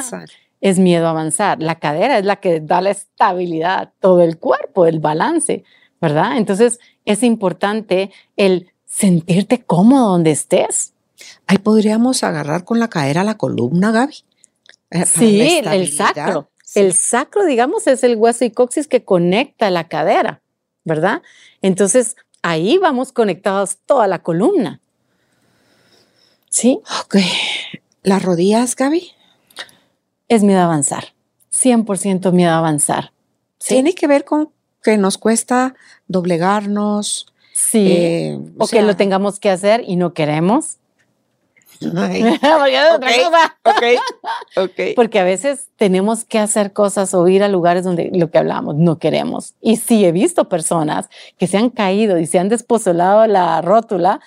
[0.61, 4.37] es miedo a avanzar, la cadera es la que da la estabilidad a todo el
[4.37, 5.63] cuerpo, el balance,
[5.99, 6.37] ¿verdad?
[6.37, 10.93] Entonces es importante el sentirte cómodo donde estés.
[11.47, 14.15] Ahí podríamos agarrar con la cadera la columna, Gaby.
[14.91, 16.49] Eh, Sí, el sacro.
[16.63, 16.79] Sí.
[16.79, 20.40] El sacro, digamos, es el hueso y coxis que conecta la cadera,
[20.83, 21.21] ¿verdad?
[21.61, 24.79] Entonces, ahí vamos conectados toda la columna.
[26.49, 26.81] ¿Sí?
[27.03, 27.17] Ok.
[28.03, 29.11] Las rodillas, Gaby.
[30.27, 31.13] Es miedo a avanzar.
[31.53, 33.11] 100% miedo a avanzar.
[33.59, 33.75] ¿Sí?
[33.75, 34.49] Tiene que ver con
[34.83, 35.75] que nos cuesta
[36.07, 37.27] doblegarnos.
[37.53, 37.91] Sí.
[37.91, 40.77] eh, o que lo tengamos que hacer y no queremos.
[41.89, 43.57] Porque es otra cosa.
[43.65, 43.83] ok,
[44.57, 44.79] ok.
[44.95, 48.75] Porque a veces tenemos que hacer cosas o ir a lugares donde lo que hablamos
[48.75, 49.55] no queremos.
[49.61, 54.21] Y sí he visto personas que se han caído y se han despozolado la rótula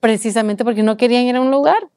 [0.00, 1.88] precisamente porque no querían ir a un lugar.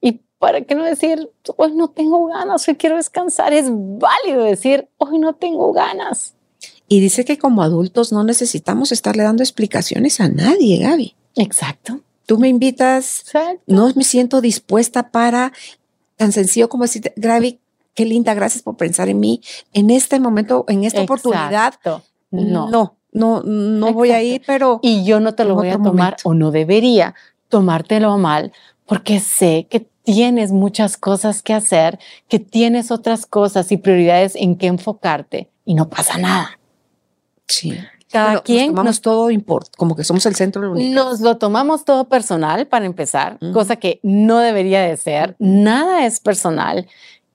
[0.00, 3.52] Y para qué no decir, hoy no tengo ganas, hoy quiero descansar.
[3.52, 6.34] Es válido decir, hoy no tengo ganas.
[6.88, 11.14] Y dice que como adultos no necesitamos estarle dando explicaciones a nadie, Gaby.
[11.34, 12.00] Exacto.
[12.26, 13.62] Tú me invitas, Exacto.
[13.66, 15.52] no me siento dispuesta para
[16.16, 17.60] tan sencillo como decirte, Gaby,
[17.94, 19.40] qué linda, gracias por pensar en mí.
[19.72, 21.74] En este momento, en esta oportunidad.
[22.30, 22.68] No.
[22.68, 25.92] no, no, no voy a ir, pero Y yo no te lo voy a tomar
[25.94, 26.22] momento.
[26.24, 27.14] o no debería
[27.48, 28.52] tomártelo mal
[28.84, 31.98] porque sé que tienes muchas cosas que hacer,
[32.28, 36.58] que tienes otras cosas y prioridades en que enfocarte y no pasa nada.
[37.46, 37.78] sí.
[38.10, 41.04] Cada quien nos tomamos nos, todo import, como que somos el centro del universo.
[41.10, 43.52] nos lo tomamos todo personal para empezar, Ujú.
[43.52, 45.34] cosa que no debería de ser.
[45.38, 46.86] Nada es personal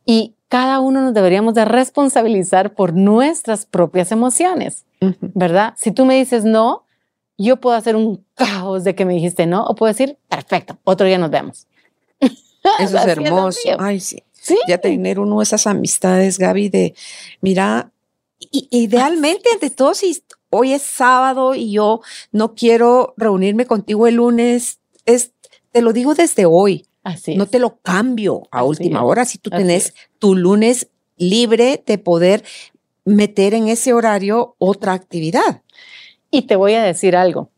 [0.06, 4.86] y cada uno nos deberíamos de responsabilizar por nuestras propias emociones.
[5.02, 5.16] Ujú.
[5.34, 5.74] ¿verdad?
[5.78, 6.86] Si tú me dices no,
[7.38, 11.06] yo puedo hacer un caos de que me dijiste no, o puedo decir, perfecto, otro
[11.08, 11.68] día nos vemos.
[12.80, 13.60] Eso es hermoso.
[13.80, 14.24] Ay, sí.
[14.34, 16.96] Sí, Ya tener uno esas amistades, Gaby, de,
[17.42, 17.92] mira,
[18.40, 24.16] i- idealmente ante todo, si hoy es sábado y yo no quiero reunirme contigo el
[24.16, 25.32] lunes, es,
[25.72, 27.50] te lo digo desde hoy, así no es.
[27.50, 29.26] te lo cambio a Así última es, hora.
[29.26, 29.94] Si tú así tenés es.
[30.20, 30.88] tu lunes
[31.18, 32.44] libre de poder
[33.06, 35.62] meter en ese horario otra actividad.
[36.30, 37.50] Y te voy a decir algo.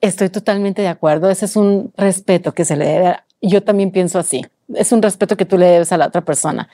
[0.00, 1.30] Estoy totalmente de acuerdo.
[1.30, 3.16] Ese es un respeto que se le debe.
[3.40, 4.44] Yo también pienso así.
[4.74, 6.68] Es un respeto que tú le debes a la otra persona.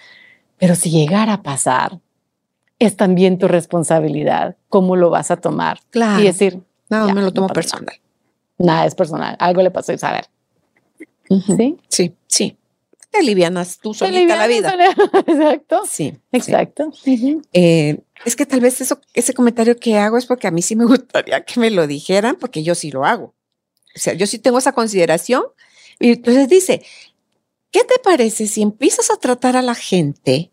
[0.59, 2.01] Pero si llegara a pasar,
[2.79, 5.81] es también tu responsabilidad cómo lo vas a tomar.
[5.91, 6.21] Claro.
[6.23, 6.61] Y decir,
[6.91, 7.97] No, Ya, me lo tomo no personal.
[8.59, 9.37] nada es personal.
[9.39, 10.27] Algo le pasó y saber.
[11.29, 11.77] ¿Sí?
[11.89, 12.57] Sí, sí.
[13.11, 14.75] Te alivianas tú solita la vida.
[15.27, 15.83] Exacto.
[15.87, 16.19] Sí, sí.
[16.33, 16.91] Exacto.
[17.53, 20.77] Eh, es que tal vez eso, ese comentario que hago es porque a mí sí
[20.77, 23.35] me gustaría que me lo dijeran, porque yo sí lo hago.
[23.95, 25.43] O sea, yo sí tengo esa consideración.
[25.99, 26.83] Y entonces dice,
[27.71, 30.53] ¿qué te parece si empiezas a tratar a la gente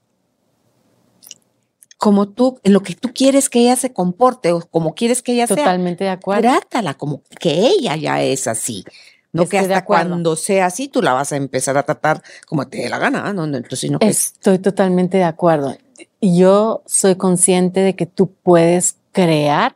[1.97, 5.33] como tú, en lo que tú quieres que ella se comporte o como quieres que
[5.33, 5.57] ella sea?
[5.57, 6.41] Totalmente de acuerdo.
[6.41, 8.83] Trátala como que ella ya es así.
[9.31, 12.67] No que Estoy hasta cuando sea así tú la vas a empezar a tratar como
[12.67, 13.45] te dé la gana, ¿no?
[13.47, 15.75] No, Entonces, no que Estoy totalmente de acuerdo.
[16.21, 19.75] Yo soy consciente de que tú puedes crear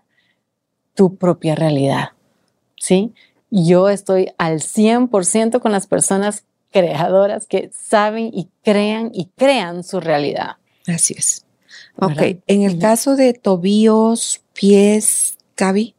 [0.93, 2.11] tu propia realidad.
[2.77, 3.13] ¿Sí?
[3.51, 9.99] Yo estoy al 100% con las personas creadoras que saben y crean y crean su
[9.99, 10.57] realidad.
[10.87, 11.45] Así es.
[11.99, 12.23] ¿Verdad?
[12.23, 15.95] Ok, en el caso de tobillos, pies, Gaby.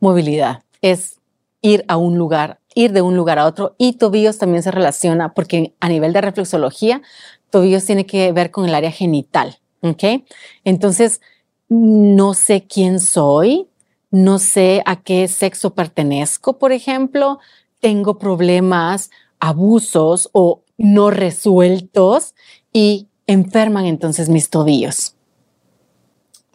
[0.00, 1.20] Movilidad es
[1.62, 5.34] ir a un lugar, ir de un lugar a otro y tobillos también se relaciona
[5.34, 7.02] porque a nivel de reflexología,
[7.50, 10.22] tobillos tiene que ver con el área genital, ¿ok?
[10.64, 11.20] Entonces,
[11.68, 13.68] no sé quién soy,
[14.10, 17.38] no sé a qué sexo pertenezco, por ejemplo,
[17.80, 22.34] tengo problemas, abusos o no resueltos
[22.72, 25.15] y enferman entonces mis tobillos,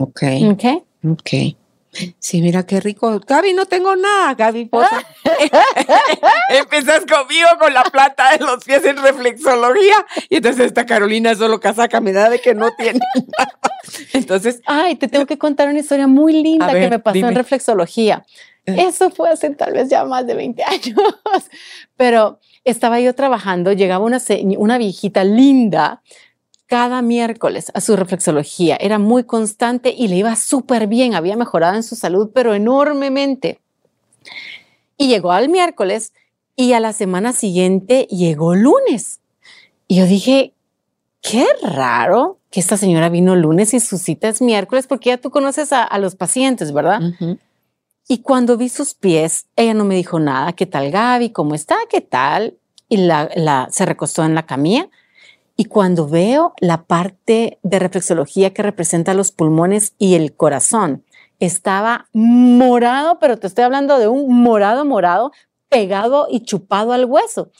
[0.01, 0.63] Ok, ¿ok?
[1.09, 1.29] ok.
[2.19, 3.19] Sí, mira qué rico.
[3.27, 4.65] Gaby, no tengo nada, Gaby.
[4.65, 5.03] posa.
[6.49, 11.59] Empiezas conmigo con la plata de los pies en reflexología y entonces esta Carolina solo
[11.59, 12.99] casaca me da de que no tiene
[13.37, 13.59] nada.
[14.13, 17.13] Entonces, Ay, te tengo que contar una historia muy linda A que ver, me pasó
[17.15, 17.29] dime.
[17.29, 18.25] en reflexología.
[18.65, 18.75] Eh.
[18.87, 20.95] Eso fue hace tal vez ya más de 20 años,
[21.97, 24.21] pero estaba yo trabajando, llegaba una,
[24.57, 26.01] una viejita linda
[26.71, 28.77] cada miércoles a su reflexología.
[28.79, 33.59] Era muy constante y le iba súper bien, había mejorado en su salud, pero enormemente.
[34.95, 36.13] Y llegó al miércoles
[36.55, 39.19] y a la semana siguiente llegó lunes.
[39.89, 40.53] Y yo dije,
[41.21, 45.29] qué raro que esta señora vino lunes y su cita es miércoles, porque ya tú
[45.29, 47.01] conoces a, a los pacientes, ¿verdad?
[48.07, 50.53] Y cuando vi sus pies, ella no me dijo nada.
[50.53, 51.31] ¿Qué tal, Gaby?
[51.31, 51.75] ¿Cómo está?
[51.89, 52.55] ¿Qué tal?
[52.87, 54.87] Y la, la- se recostó en la camilla.
[55.61, 61.05] Y cuando veo la parte de reflexología que representa los pulmones y el corazón,
[61.39, 65.31] estaba morado, pero te estoy hablando de un morado, morado,
[65.69, 67.51] pegado y chupado al hueso.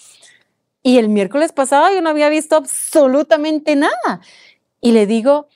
[0.82, 4.22] Y el miércoles pasado yo no había visto absolutamente nada.
[4.82, 5.48] Y le digo,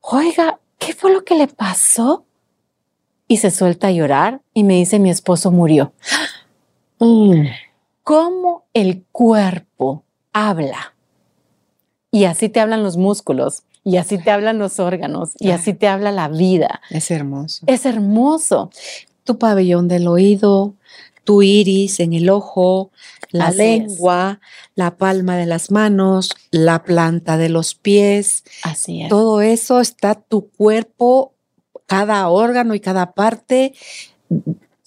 [0.00, 2.24] oiga, ¿qué fue lo que le pasó?
[3.26, 5.92] Y se suelta a llorar y me dice, mi esposo murió.
[7.00, 7.46] mm,
[8.04, 10.94] ¿Cómo el cuerpo habla?
[12.10, 15.86] Y así te hablan los músculos, y así te hablan los órganos, y así te
[15.88, 16.80] habla la vida.
[16.90, 17.64] Es hermoso.
[17.66, 18.70] Es hermoso.
[19.24, 20.74] Tu pabellón del oído,
[21.24, 22.90] tu iris en el ojo,
[23.30, 23.58] la Así es.
[23.58, 24.40] lengua,
[24.74, 28.42] la palma de las manos, la planta de los pies.
[28.64, 29.08] Así es.
[29.08, 31.34] Todo eso está tu cuerpo,
[31.86, 33.74] cada órgano y cada parte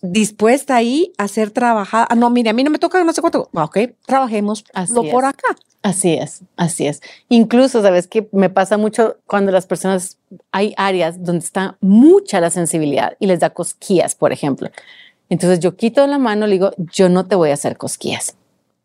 [0.04, 2.06] dispuesta ahí a ser trabajada.
[2.10, 3.50] Ah, no, mire, a mí no me toca no sé cuánto.
[3.56, 5.56] Ah, Ok, trabajemos Así lo por acá.
[5.82, 7.02] Así es, así es.
[7.30, 10.18] Incluso, sabes que me pasa mucho cuando las personas,
[10.52, 14.70] hay áreas donde está mucha la sensibilidad y les da cosquillas, por ejemplo.
[15.30, 18.36] Entonces yo quito la mano, le digo, yo no te voy a hacer cosquillas.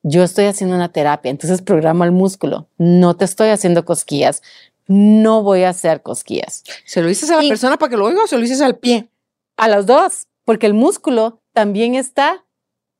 [0.05, 2.69] Yo estoy haciendo una terapia, entonces programa el músculo.
[2.79, 4.43] No te estoy haciendo cosquillas.
[4.87, 6.63] No voy a hacer cosquillas.
[6.87, 8.61] ¿Se lo dices a la Y- persona para que lo oiga o se lo dices
[8.61, 9.09] al pie?
[9.57, 12.47] A los dos, porque el músculo también está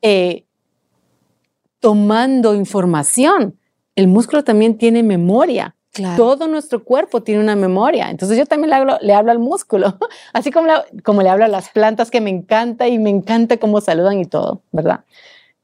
[0.03, 0.45] eh,
[1.81, 3.59] tomando información.
[3.97, 5.75] El músculo también tiene memoria.
[5.93, 6.23] Claro.
[6.23, 8.11] Todo nuestro cuerpo tiene una memoria.
[8.11, 9.97] Entonces yo también le hablo, le hablo al músculo,
[10.35, 10.69] así como
[11.03, 14.27] como le hablo a las plantas que me encanta y me encanta cómo saludan y
[14.27, 15.07] todo, ¿verdad?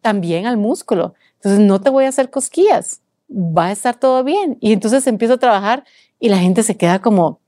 [0.01, 1.12] También al músculo.
[1.35, 4.57] Entonces no te voy a hacer cosquillas, va a estar todo bien.
[4.59, 5.85] Y entonces empiezo a trabajar
[6.18, 7.41] y la gente se queda como,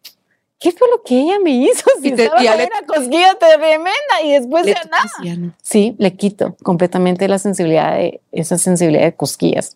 [0.59, 1.85] ¿qué fue lo que ella me hizo?
[2.03, 5.03] Si Y te- estaba ya con le- una cosquilla tremenda y después ya nada.
[5.03, 5.55] tocas ya no.
[5.63, 9.75] Sí, le quito completamente la sensibilidad de esa sensibilidad de cosquillas.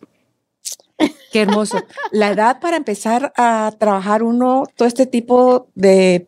[1.31, 1.81] Qué hermoso.
[2.11, 6.27] La edad para empezar a trabajar uno, todo este tipo de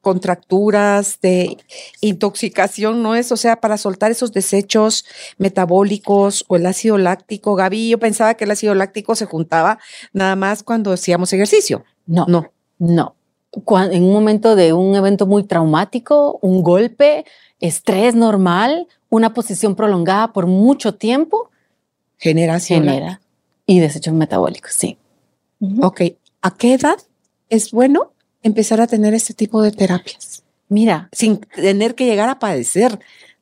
[0.00, 1.56] contracturas, de
[2.00, 3.32] intoxicación, ¿no es?
[3.32, 5.04] O sea, para soltar esos desechos
[5.36, 7.56] metabólicos o el ácido láctico.
[7.56, 9.78] Gaby, yo pensaba que el ácido láctico se juntaba
[10.12, 11.84] nada más cuando hacíamos ejercicio.
[12.06, 13.16] No, no, no.
[13.92, 17.24] En un momento de un evento muy traumático, un golpe,
[17.60, 21.50] estrés normal, una posición prolongada por mucho tiempo,
[22.18, 23.20] genera, genera
[23.66, 24.98] y desechos metabólicos, sí.
[25.80, 26.02] Ok,
[26.42, 26.96] ¿a qué edad
[27.48, 30.44] es bueno empezar a tener este tipo de terapias?
[30.68, 32.98] Mira, sin tener que llegar a padecer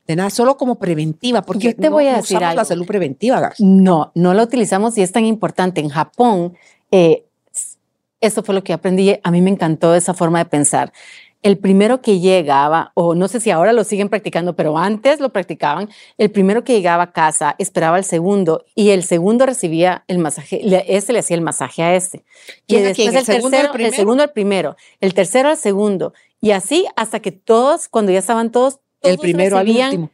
[0.07, 3.53] de nada, solo como preventiva, porque Yo te voy a decir la salud preventiva.
[3.59, 5.81] No, no la utilizamos y es tan importante.
[5.81, 6.55] En Japón,
[6.91, 7.24] eh,
[8.25, 9.19] eso fue lo que aprendí.
[9.23, 10.93] A mí me encantó esa forma de pensar
[11.45, 15.29] el primero que llegaba, o no sé si ahora lo siguen practicando, pero antes lo
[15.29, 20.19] practicaban, el primero que llegaba a casa esperaba al segundo y el segundo recibía el
[20.19, 22.25] masaje, ese le hacía el masaje a este.
[22.67, 26.87] Y después el, segundo tercero, el segundo al primero, el tercero al segundo, y así
[26.97, 30.11] hasta que todos, cuando ya estaban todos, el primero al último.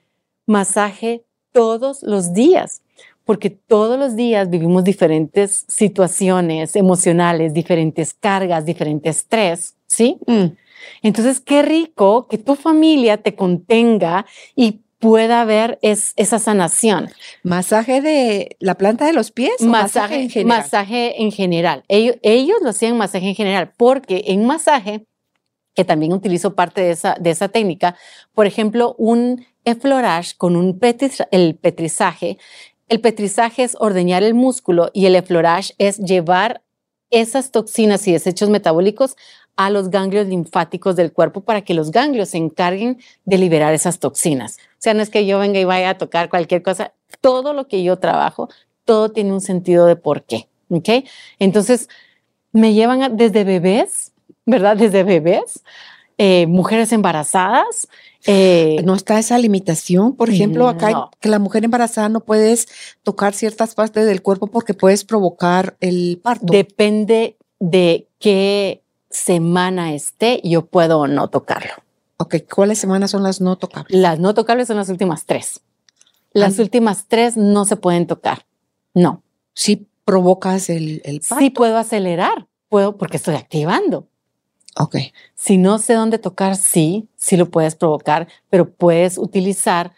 [0.46, 2.82] masaje todos los días
[3.30, 10.18] porque todos los días vivimos diferentes situaciones emocionales, diferentes cargas, diferentes estrés, ¿sí?
[10.26, 10.46] Mm.
[11.02, 14.26] Entonces, qué rico que tu familia te contenga
[14.56, 17.08] y pueda haber esa sanación.
[17.44, 19.62] ¿Masaje de la planta de los pies?
[19.62, 20.62] masaje, en general?
[20.62, 21.84] Masaje en general.
[21.86, 25.06] Ellos, lo hacían masaje en general porque en masaje,
[25.76, 27.94] que también utilizo parte de esa, de esa técnica,
[28.34, 30.78] por ejemplo, un eflorage con un
[31.30, 32.38] el petrizaje.
[32.90, 36.60] El petrizaje es ordeñar el músculo y el eflorage es llevar
[37.10, 39.16] esas toxinas y desechos metabólicos
[39.54, 44.00] a los ganglios linfáticos del cuerpo para que los ganglios se encarguen de liberar esas
[44.00, 44.58] toxinas.
[44.72, 47.68] O sea, no es que yo venga y vaya a tocar cualquier cosa, todo lo
[47.68, 48.48] que yo trabajo,
[48.84, 51.04] todo tiene un sentido de por qué, ¿ok?
[51.38, 51.88] Entonces,
[52.50, 54.10] me llevan desde bebés,
[54.46, 54.76] ¿verdad?
[54.76, 55.62] Desde bebés,
[56.22, 57.88] eh, mujeres embarazadas.
[58.26, 62.68] Eh, no está esa limitación, por ejemplo, acá que la mujer embarazada no puedes
[63.02, 66.44] tocar ciertas partes del cuerpo porque puedes provocar el parto.
[66.52, 71.72] Depende de qué semana esté, yo puedo o no tocarlo.
[72.18, 73.98] Ok, ¿cuáles semanas son las no tocables?
[73.98, 75.62] Las no tocables son las últimas tres.
[76.34, 78.44] Las últimas tres no se pueden tocar.
[78.92, 79.22] No.
[79.54, 84.06] Si provocas el, el Sí puedo acelerar, puedo porque estoy activando.
[84.76, 84.96] Ok.
[85.34, 89.92] Si no sé dónde tocar, sí, sí lo puedes provocar, pero puedes utilizar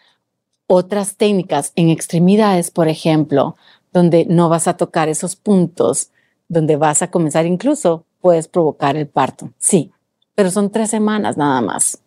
[0.67, 3.55] otras técnicas en extremidades, por ejemplo,
[3.91, 6.09] donde no vas a tocar esos puntos,
[6.47, 9.91] donde vas a comenzar incluso puedes provocar el parto, sí,
[10.33, 11.99] pero son tres semanas nada más.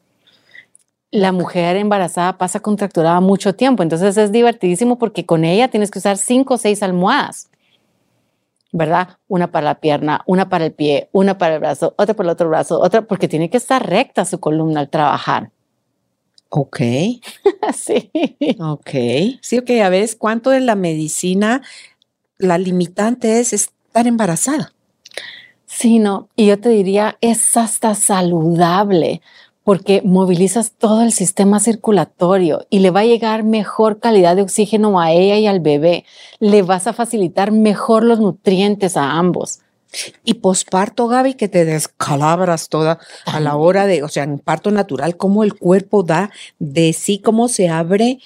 [1.10, 5.98] La mujer embarazada pasa contracturada mucho tiempo, entonces es divertidísimo porque con ella tienes que
[5.98, 7.48] usar cinco o seis almohadas,
[8.72, 9.18] ¿verdad?
[9.28, 12.32] Una para la pierna, una para el pie, una para el brazo, otra para el
[12.32, 15.50] otro brazo, otra, porque tiene que estar recta su columna al trabajar.
[16.48, 16.78] Ok.
[17.74, 18.10] sí.
[18.58, 18.90] Ok.
[19.40, 19.70] Sí, ok.
[19.82, 21.62] A ver, ¿cuánto de la medicina,
[22.38, 24.72] la limitante es estar embarazada?
[25.66, 29.20] Sí, no, y yo te diría, es hasta saludable
[29.66, 35.00] porque movilizas todo el sistema circulatorio y le va a llegar mejor calidad de oxígeno
[35.00, 36.04] a ella y al bebé.
[36.38, 39.58] Le vas a facilitar mejor los nutrientes a ambos.
[40.22, 44.70] Y posparto, Gaby, que te descalabras toda a la hora de, o sea, en parto
[44.70, 48.20] natural, cómo el cuerpo da de sí, cómo se abre,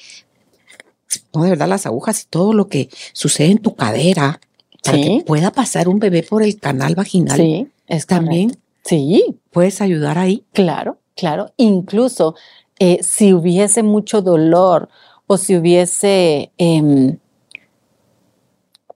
[1.34, 4.40] no, de verdad, las agujas y todo lo que sucede en tu cadera
[4.84, 7.38] para que pueda pasar un bebé por el canal vaginal.
[7.38, 8.58] Sí, es también.
[8.84, 9.40] Sí.
[9.50, 10.44] ¿Puedes ayudar ahí?
[10.52, 11.52] Claro, claro.
[11.58, 12.34] Incluso
[12.78, 14.88] eh, si hubiese mucho dolor
[15.26, 16.50] o si hubiese...
[16.58, 17.18] Em,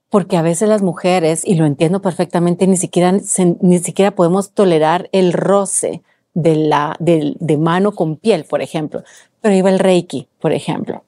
[0.08, 3.12] porque a veces las mujeres, y lo entiendo perfectamente, ni siquiera,
[3.60, 6.02] ni siquiera podemos tolerar el roce
[6.34, 9.02] de, la, de, de mano con piel, por ejemplo.
[9.40, 11.02] Pero ahí va el reiki, por ejemplo.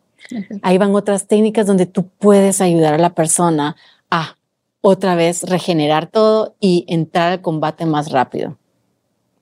[0.63, 3.77] Ahí van otras técnicas donde tú puedes ayudar a la persona
[4.11, 4.37] a
[4.81, 8.59] otra vez regenerar todo y entrar al combate más rápido.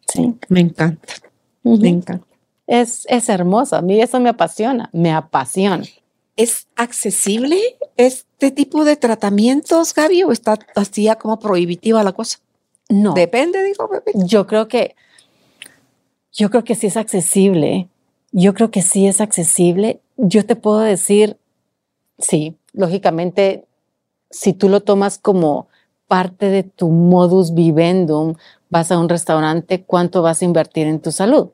[0.06, 0.34] Sí.
[0.48, 1.14] Me encanta.
[1.64, 2.26] Me encanta.
[2.66, 3.76] Es, es hermoso.
[3.76, 4.88] A mí eso me apasiona.
[4.92, 5.84] Me apasiona.
[6.36, 7.58] ¿Es accesible
[7.96, 12.38] este tipo de tratamientos, Gaby, o está así como prohibitiva la cosa?
[12.88, 13.14] No.
[13.14, 14.12] Depende, dijo Pepe.
[14.14, 14.94] Yo creo que,
[16.32, 17.88] yo creo que sí es accesible.
[18.32, 20.00] Yo creo que sí es accesible.
[20.16, 21.38] Yo te puedo decir,
[22.18, 23.64] sí, lógicamente
[24.34, 25.68] si tú lo tomas como
[26.08, 28.34] parte de tu modus vivendum,
[28.74, 31.50] vas a un restaurante, ¿cuánto vas a invertir en tu salud?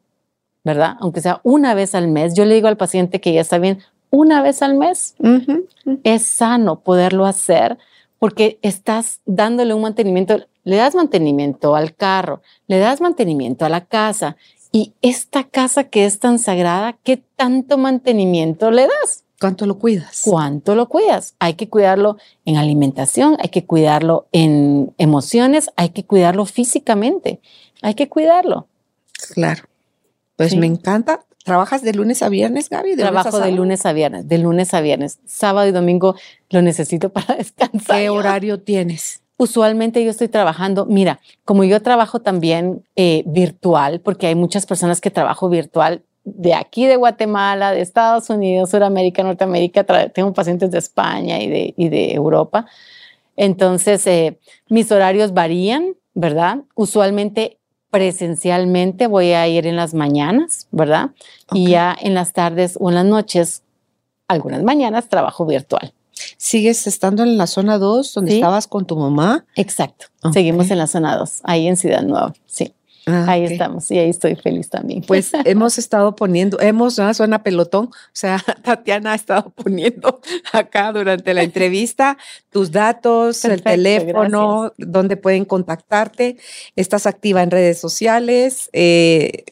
[0.65, 0.97] ¿Verdad?
[1.01, 2.33] Aunque sea una vez al mes.
[2.33, 5.17] Yo le digo al paciente que ya está bien, una vez al mes.
[6.03, 7.77] Es sano poderlo hacer
[8.19, 13.85] porque estás dándole un mantenimiento, le das mantenimiento al carro, le das mantenimiento a la
[13.85, 14.37] casa
[14.73, 19.25] Y esta casa que es tan sagrada, ¿qué tanto mantenimiento le das?
[19.41, 20.21] ¿Cuánto lo cuidas?
[20.23, 21.35] ¿Cuánto lo cuidas?
[21.39, 27.41] Hay que cuidarlo en alimentación, hay que cuidarlo en emociones, hay que cuidarlo físicamente,
[27.81, 28.67] hay que cuidarlo.
[29.35, 29.65] Claro.
[30.37, 30.59] Pues Sí.
[30.59, 31.25] me encanta.
[31.43, 32.91] ¿Trabajas de lunes a viernes, Gaby?
[32.91, 35.19] ¿De lunes Trabajo de lunes a viernes, de lunes a viernes.
[35.25, 36.17] Sábado y domingo
[36.51, 37.99] lo necesito para descansar.
[37.99, 39.23] ¿Qué horario tienes?
[39.39, 45.01] Usualmente yo estoy trabajando, mira, como yo trabajo también eh, virtual, porque hay muchas personas
[45.01, 50.79] que trabajo virtual de aquí de Guatemala, de Estados Unidos, Suramérica, Norteamérica, tengo pacientes de
[50.79, 52.67] España y de, y de Europa.
[53.37, 56.59] Entonces, eh, mis horarios varían, ¿verdad?
[56.75, 57.59] Usualmente
[57.91, 61.11] presencialmente voy a ir en las mañanas, ¿verdad?
[61.53, 63.63] Y ya en las tardes o en las noches,
[64.29, 65.93] algunas mañanas trabajo virtual.
[66.37, 68.37] ¿Sigues estando en la zona 2 donde Sí.
[68.37, 69.47] estabas con tu mamá?
[69.57, 70.07] Exacto.
[70.33, 72.33] Seguimos en la zona 2, ahí en Ciudad Nueva.
[72.47, 72.75] Sí,
[73.07, 75.03] Ah, ahí estamos y ahí estoy feliz también.
[75.03, 77.13] Pues hemos estado poniendo, hemos, ¿no?
[77.15, 80.21] suena pelotón, o sea, Tatiana ha estado poniendo
[80.53, 82.19] acá durante la entrevista
[82.51, 86.37] tus datos, el teléfono, donde pueden contactarte.
[86.77, 89.45] Estás activa en redes sociales, eh,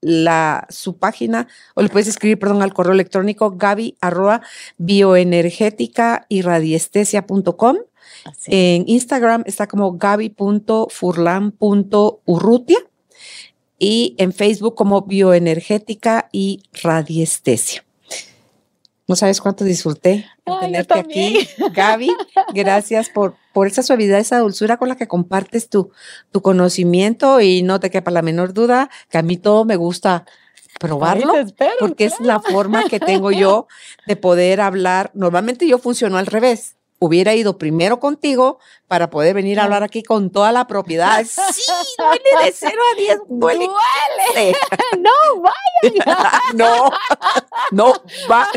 [0.00, 4.42] la, su página, o le puedes escribir, perdón, al correo electrónico gaby arroba
[4.78, 7.76] bioenergética y radiestesia.com.
[8.46, 12.78] En Instagram está como gaby.furlan.urrutia
[13.80, 17.84] y en Facebook como bioenergética y radiestesia.
[19.08, 22.14] No sabes cuánto disfruté Ay, tenerte aquí, Gaby.
[22.54, 25.90] Gracias por, por esa suavidad, esa dulzura con la que compartes tu,
[26.30, 30.26] tu conocimiento y no te quepa la menor duda que a mí todo me gusta
[30.78, 33.66] probarlo espero, porque es la forma que tengo yo
[34.06, 35.10] de poder hablar.
[35.14, 36.76] Normalmente yo funciono al revés.
[37.02, 41.24] Hubiera ido primero contigo para poder venir a hablar aquí con toda la propiedad.
[41.24, 41.62] Sí,
[41.98, 43.66] duele de 0 a 10, duele.
[44.34, 44.56] Duele.
[44.98, 46.40] No, vaya.
[46.54, 46.90] No,
[47.72, 47.92] no,
[48.30, 48.48] va-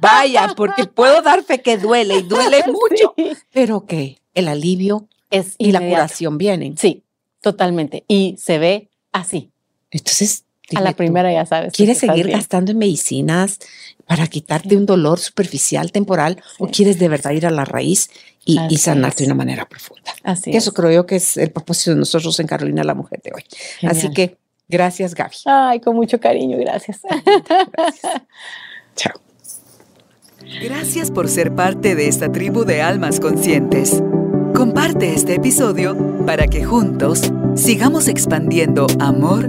[0.00, 3.32] vaya, porque puedo dar fe que duele y duele mucho, Sí.
[3.52, 6.76] pero que el alivio Es y la curación vienen.
[6.76, 7.04] Sí,
[7.40, 8.04] totalmente.
[8.08, 9.52] Y se ve así.
[9.90, 10.44] Entonces,
[10.76, 11.72] a la tú, primera ya sabes.
[11.72, 12.38] ¿quieres seguir bien.
[12.38, 13.58] gastando en medicinas
[14.06, 18.10] para quitarte un dolor superficial, temporal, o quieres de verdad ir a la raíz
[18.44, 19.28] y, y sanarte es.
[19.28, 20.12] de una manera profunda?
[20.24, 20.76] Así Que Eso es.
[20.76, 23.44] creo yo que es el propósito de nosotros en Carolina, la mujer de hoy.
[23.88, 24.36] Así que
[24.68, 25.36] gracias, Gaby.
[25.44, 27.00] Ay, con mucho cariño, gracias.
[28.96, 29.20] Chao.
[30.62, 34.02] Gracias por ser parte de esta tribu de almas conscientes.
[34.54, 35.96] Comparte este episodio
[36.26, 39.48] para que juntos sigamos expandiendo amor